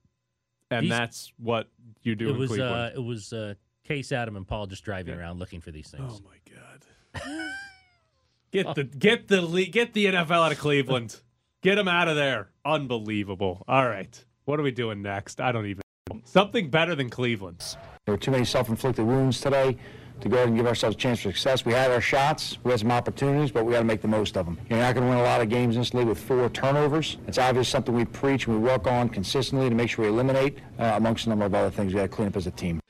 [0.70, 1.68] And These- that's what
[2.02, 2.74] you do It in was Cleveland.
[2.74, 3.54] uh, it was uh,
[3.84, 6.02] Case, Adam, and Paul just driving around looking for these things.
[6.10, 7.20] oh my god.
[8.50, 11.20] get the get the le- get the NFL out of Cleveland.
[11.62, 12.50] Get them out of there.
[12.64, 13.64] Unbelievable.
[13.68, 14.22] All right.
[14.44, 15.40] What are we doing next?
[15.40, 16.20] I don't even know.
[16.24, 17.64] Something better than Cleveland.
[18.04, 19.76] There were too many self-inflicted wounds today
[20.20, 21.64] to go ahead and give ourselves a chance for success.
[21.64, 24.36] We had our shots, we had some opportunities, but we got to make the most
[24.36, 24.58] of them.
[24.70, 27.18] You're not going to win a lot of games in this league with four turnovers.
[27.26, 30.58] It's obviously something we preach and we work on consistently to make sure we eliminate,
[30.78, 32.80] uh, amongst a number of other things we got to clean up as a team.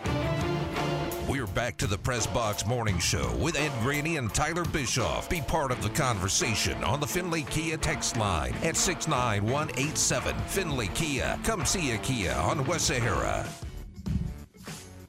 [1.29, 5.29] We're back to the Press Box Morning Show with Ed Graney and Tyler Bischoff.
[5.29, 10.37] Be part of the conversation on the Findlay Kia text line at 69187.
[10.47, 11.39] Findlay Kia.
[11.43, 13.49] Come see a Kia on West Sahara.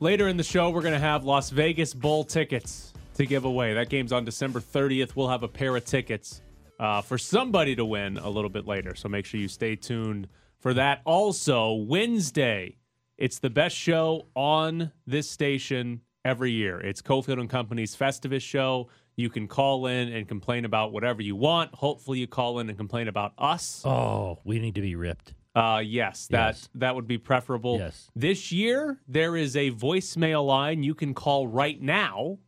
[0.01, 3.73] Later in the show, we're going to have Las Vegas Bowl tickets to give away.
[3.73, 5.15] That game's on December 30th.
[5.15, 6.41] We'll have a pair of tickets
[6.81, 8.93] uh, for somebody to win a little bit later.
[8.93, 10.27] So make sure you stay tuned
[10.59, 11.01] for that.
[11.05, 12.75] Also, Wednesday,
[13.17, 16.81] it's the best show on this station every year.
[16.81, 18.89] It's Cofield and Company's Festivus show.
[19.15, 21.73] You can call in and complain about whatever you want.
[21.73, 23.81] Hopefully, you call in and complain about us.
[23.85, 25.33] Oh, we need to be ripped.
[25.55, 26.69] Uh, yes, that Yes.
[26.75, 27.77] that would be preferable.
[27.79, 28.11] Yes.
[28.15, 32.39] This year there is a voicemail line you can call right now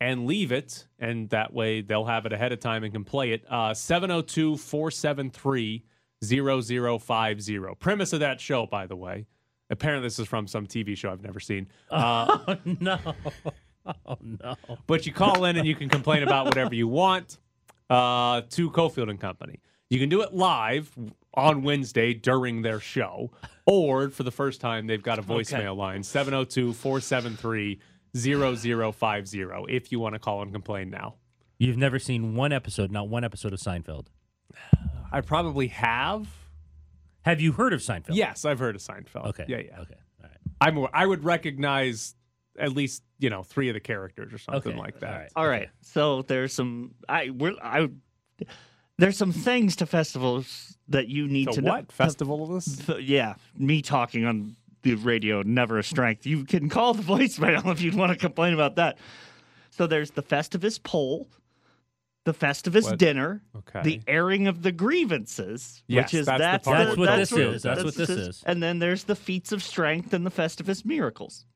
[0.00, 3.32] and leave it, and that way they'll have it ahead of time and can play
[3.32, 3.44] it.
[3.50, 5.84] Uh, 702 473
[6.24, 7.58] 0050.
[7.80, 9.26] Premise of that show, by the way.
[9.70, 11.68] Apparently, this is from some TV show I've never seen.
[11.90, 12.98] Uh, Oh no.
[14.06, 14.56] Oh no.
[14.86, 17.36] but you call in and you can complain about whatever you want
[17.90, 19.60] uh, to Cofield and Company.
[19.90, 20.90] You can do it live
[21.34, 23.30] on Wednesday during their show,
[23.66, 27.80] or for the first time, they've got a voicemail line 702 473
[28.16, 31.16] 0050 if you want to call and complain now.
[31.58, 34.06] You've never seen one episode, not one episode of Seinfeld.
[35.12, 36.26] I probably have.
[37.22, 38.14] Have you heard of Seinfeld?
[38.16, 39.26] Yes, I've heard of Seinfeld.
[39.28, 39.44] Okay.
[39.48, 39.80] Yeah, yeah.
[39.80, 39.94] Okay.
[40.22, 40.38] All right.
[40.60, 42.14] I'm, I would recognize
[42.58, 44.78] at least, you know, three of the characters or something Okay.
[44.80, 45.10] like that.
[45.10, 45.30] All right.
[45.36, 45.68] All right.
[45.82, 47.88] So there's some I we're I
[48.98, 51.70] there's some things to festivals that you need So to know.
[51.72, 51.92] what?
[51.92, 52.88] Festival of this?
[52.88, 56.26] F- yeah, me talking on the radio never a strength.
[56.26, 58.98] You can call the voicemail if you'd want to complain about that.
[59.70, 61.28] So there's the Festivus poll,
[62.24, 62.98] the Festivus What?
[62.98, 63.82] dinner, Okay.
[63.82, 67.30] the airing of the grievances, Yes, which is that's the that's That's we're what this
[67.30, 67.62] talking is.
[67.62, 68.42] That's what this is.
[68.46, 71.46] And then there's the feats of strength and the Festivus miracles.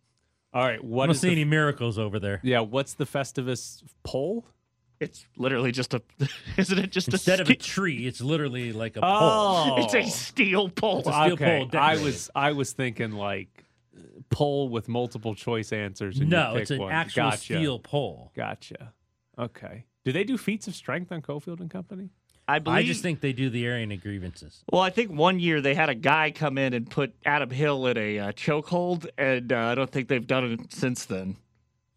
[0.54, 0.80] All right.
[0.82, 2.40] I don't is see the, any miracles over there.
[2.42, 4.46] Yeah, what's the Festivus poll?
[5.00, 6.02] It's literally just a,
[6.56, 9.10] isn't it just Instead a of a tree, it's literally like a pole.
[9.10, 11.00] Oh, It's a steel pole.
[11.00, 11.66] It's a steel okay.
[11.70, 13.64] pole I was I was thinking like
[14.30, 16.18] pole with multiple choice answers.
[16.18, 16.92] And you No, pick it's an one.
[16.92, 17.38] actual gotcha.
[17.38, 18.32] steel pole.
[18.34, 18.92] Gotcha.
[19.38, 19.84] Okay.
[20.04, 22.10] Do they do feats of strength on Cofield and Company?
[22.50, 22.78] I believe.
[22.78, 24.64] I just think they do the airing of grievances.
[24.72, 27.86] Well, I think one year they had a guy come in and put Adam Hill
[27.88, 31.36] in a uh, chokehold, and uh, I don't think they've done it since then.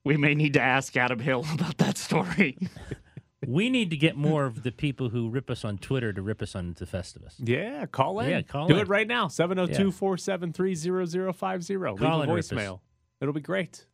[0.03, 2.57] We may need to ask Adam Hill about that story.
[3.47, 6.43] We need to get more of the people who rip us on Twitter to rip
[6.43, 7.33] us on the Festivus.
[7.39, 8.29] Yeah, call in.
[8.29, 8.81] Yeah, call Do in.
[8.81, 9.29] it right now.
[9.29, 11.69] 702-473-0050.
[11.69, 11.85] Leave a
[12.21, 12.51] and rip us.
[12.51, 12.79] voicemail.
[13.19, 13.85] It'll be great.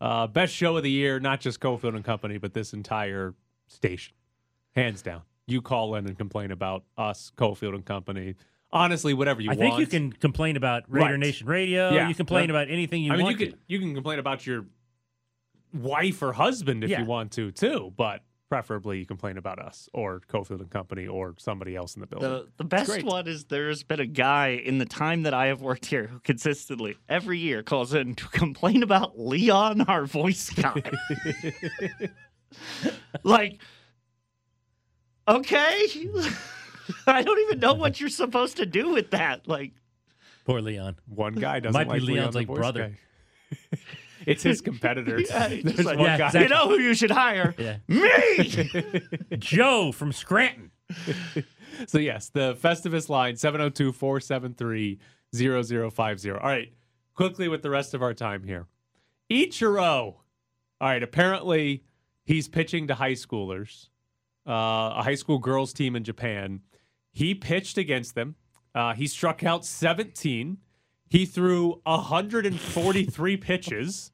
[0.00, 3.34] Uh, best show of the year, not just Cofield and Company, but this entire
[3.68, 4.14] station.
[4.74, 5.22] Hands down.
[5.46, 8.34] You call in and complain about us, Cofield and Company.
[8.72, 9.60] Honestly, whatever you want.
[9.60, 9.76] I want.
[9.76, 11.18] think you can complain about Raider Right.
[11.20, 11.92] Nation Radio.
[11.92, 12.08] Yeah.
[12.08, 13.40] You complain about anything you I mean, want.
[13.40, 14.66] you can you can complain about your
[15.72, 17.00] wife or husband if Yeah.
[17.00, 21.34] you want to too, but preferably you complain about us or Cofield and Company or
[21.36, 22.30] somebody else in the building.
[22.30, 25.62] The, the best one is there's been a guy in the time that I have
[25.62, 30.80] worked here who consistently, every year, calls in to complain about Leon, our voice guy.
[33.24, 33.60] like,
[35.26, 35.86] okay.
[37.08, 39.48] I don't even know what you're supposed to do with that.
[39.48, 39.72] Like,
[40.44, 40.94] Poor Leon.
[41.08, 42.96] One guy doesn't Might be like Leon Leon's, the like, voice brother.
[44.26, 44.32] guy.
[44.32, 45.20] it's his competitor.
[45.20, 46.26] Yeah, he's just There's like, one Yeah, guy.
[46.26, 46.42] exactly.
[46.42, 47.54] you know who you should hire?
[47.56, 47.76] Yeah.
[47.88, 49.02] Me!
[49.38, 50.70] Joe from Scranton.
[51.86, 56.34] So yes, the Festivus line 702-473-0050.
[56.34, 56.72] All right,
[57.14, 58.66] quickly with the rest of our time here.
[59.30, 59.88] Ichiro.
[59.88, 60.16] All
[60.80, 61.84] right, apparently
[62.24, 63.88] he's pitching to high schoolers,
[64.46, 66.60] uh, a high school girls team in Japan.
[67.12, 68.36] He pitched against them.
[68.74, 70.58] Uh, he struck out 17.
[71.08, 74.10] He threw 143 pitches.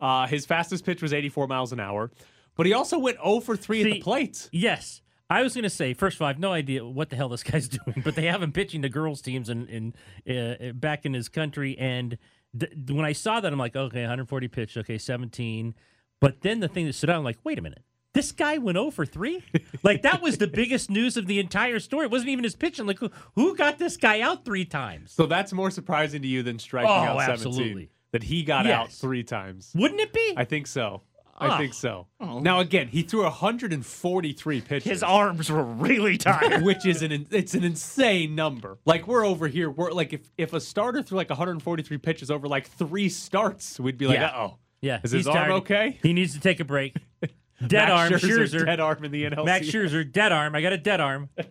[0.00, 2.10] Uh, his fastest pitch was 84 miles an hour,
[2.56, 4.48] but he also went 0 for 3 at the See, plate.
[4.52, 5.00] Yes.
[5.28, 7.28] I was going to say, first of all, I have no idea what the hell
[7.28, 9.94] this guy's doing, but they have him pitching to girls' teams in,
[10.26, 11.76] in uh, back in his country.
[11.78, 12.18] And
[12.58, 15.74] th- when I saw that, I'm like, okay, 140 pitch, okay, 17.
[16.20, 17.82] But then the thing that stood out, I'm like, wait a minute.
[18.16, 19.42] This guy went 0 for 3?
[19.82, 22.06] Like, that was the biggest news of the entire story.
[22.06, 22.86] It wasn't even his pitching.
[22.86, 25.12] Like, who, who got this guy out three times?
[25.12, 27.32] So that's more surprising to you than striking Oh, out 17.
[27.32, 27.90] absolutely.
[28.12, 29.70] That he got out three times.
[29.74, 30.32] Wouldn't it be?
[30.34, 31.02] I think so.
[31.38, 31.58] I Ah.
[31.58, 32.06] think so.
[32.18, 32.38] Oh.
[32.38, 34.90] Now again, he threw 143 pitches.
[34.90, 36.62] His arms were really tired.
[36.62, 38.78] which is an it's an insane number.
[38.86, 42.48] Like we're over here, we're like if if a starter threw like 143 pitches over
[42.48, 44.32] like three starts, we'd be like, Yeah.
[44.34, 45.00] oh, yeah.
[45.04, 45.50] is his he's arm tired.
[45.52, 45.98] okay?
[46.02, 46.96] He needs to take a break.
[47.66, 48.66] Dead Max arm, Scherzer, Scherzer.
[48.66, 49.44] dead arm in the NLCS.
[49.44, 50.54] Max Scherzer, dead arm.
[50.54, 51.28] I got a dead arm.
[51.38, 51.48] Ugh.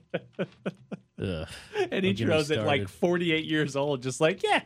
[1.20, 1.48] and
[1.92, 4.62] Don't get Ichiro's at like 48 years old, just like, yeah,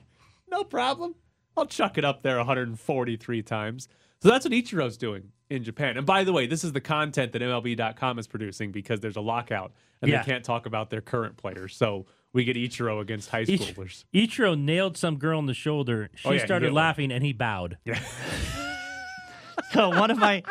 [0.50, 1.16] no problem.
[1.56, 3.88] I'll chuck it up there 143 times.
[4.22, 5.98] So that's what Ichiro's doing in Japan.
[5.98, 9.22] And by the way, this is the content that MLB.com is producing because there's a
[9.22, 9.72] lockout
[10.02, 10.22] and Yeah.
[10.24, 11.76] they can't talk about their current players.
[11.76, 14.06] So we get Ichiro against high Ich- schoolers.
[14.14, 16.10] Ichiro nailed some girl in the shoulder.
[16.14, 16.84] Oh, she Oh, yeah, started hit one.
[16.84, 17.78] laughing and he bowed.
[17.86, 18.00] Yeah.
[19.72, 20.44] so one of my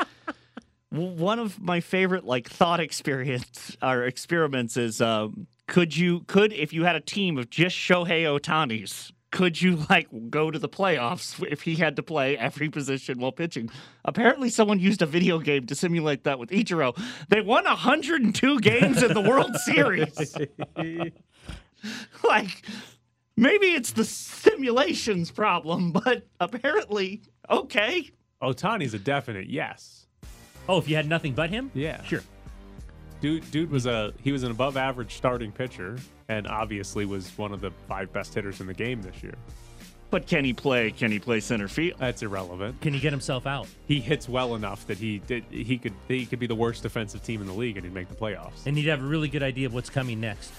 [0.90, 6.72] one of my favorite like thought experience or experiments is um, could you could if
[6.72, 11.42] you had a team of just Shohei Otanis could you like go to the playoffs
[11.50, 13.70] if he had to play every position while pitching?
[14.04, 16.98] Apparently, someone used a video game to simulate that with Ichiro.
[17.28, 20.36] They won 102 games in the World Series.
[22.24, 22.62] like,
[23.36, 28.10] maybe it's the simulations problem, but apparently, okay.
[28.42, 30.06] Otani's a definite yes.
[30.68, 31.70] Oh, if you had nothing but him?
[31.74, 32.02] Yeah.
[32.04, 32.20] Sure.
[33.20, 35.98] Dude, dude was a he was an above average starting pitcher,
[36.28, 39.34] and obviously was one of the five best hitters in the game this year.
[40.10, 40.90] But can he play?
[40.92, 41.98] Can he play center field?
[41.98, 42.80] That's irrelevant.
[42.80, 43.66] Can he get himself out?
[43.88, 47.22] He hits well enough that he did he could he could be the worst defensive
[47.24, 48.64] team in the league and he'd make the playoffs.
[48.66, 50.52] And he'd have a really good idea of what's coming next.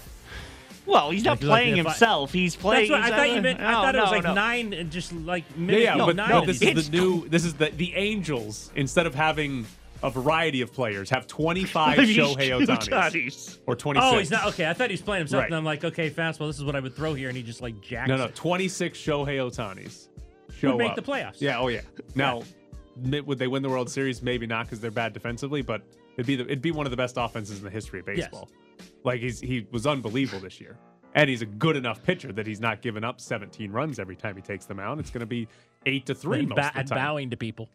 [0.85, 2.33] Well, he's not Like, like playing if I- himself.
[2.33, 2.91] he's playing.
[2.91, 3.59] That's what I thought you he's- meant.
[3.61, 4.33] I thought it was no, like no.
[4.33, 6.89] nine and just like Yeah, minute, yeah, no, but nine no, and this it's- is
[6.89, 7.27] the new.
[7.29, 8.71] This is the the Angels.
[8.75, 9.65] Instead of having
[10.03, 14.13] a variety of players, have twenty five Shohei Otanis or twenty six.
[14.13, 14.67] Oh, he's not okay.
[14.69, 15.47] I thought he was playing himself, Right.
[15.47, 16.47] and I'm like, okay, fastball.
[16.49, 18.07] This is what I would throw here, and he just like jacks.
[18.09, 18.35] No, no, it.
[18.35, 20.07] twenty six Shohei Otanis.
[20.57, 20.95] Show make up.
[20.95, 21.39] the playoffs.
[21.39, 21.59] Yeah.
[21.59, 21.81] Oh yeah.
[22.15, 22.43] Now,
[22.97, 24.21] would they win the World Series?
[24.21, 25.81] Maybe not because they're bad defensively, but
[26.15, 28.49] it'd be the, it'd be one of the best offenses in the history of baseball.
[29.03, 30.77] Like he's he was unbelievable this year,
[31.15, 34.35] and he's a good enough pitcher that he's not giving up 17 runs every time
[34.35, 34.99] he takes them out.
[34.99, 35.47] It's going to be
[35.85, 37.69] eight to three ba- of the and bowing to people.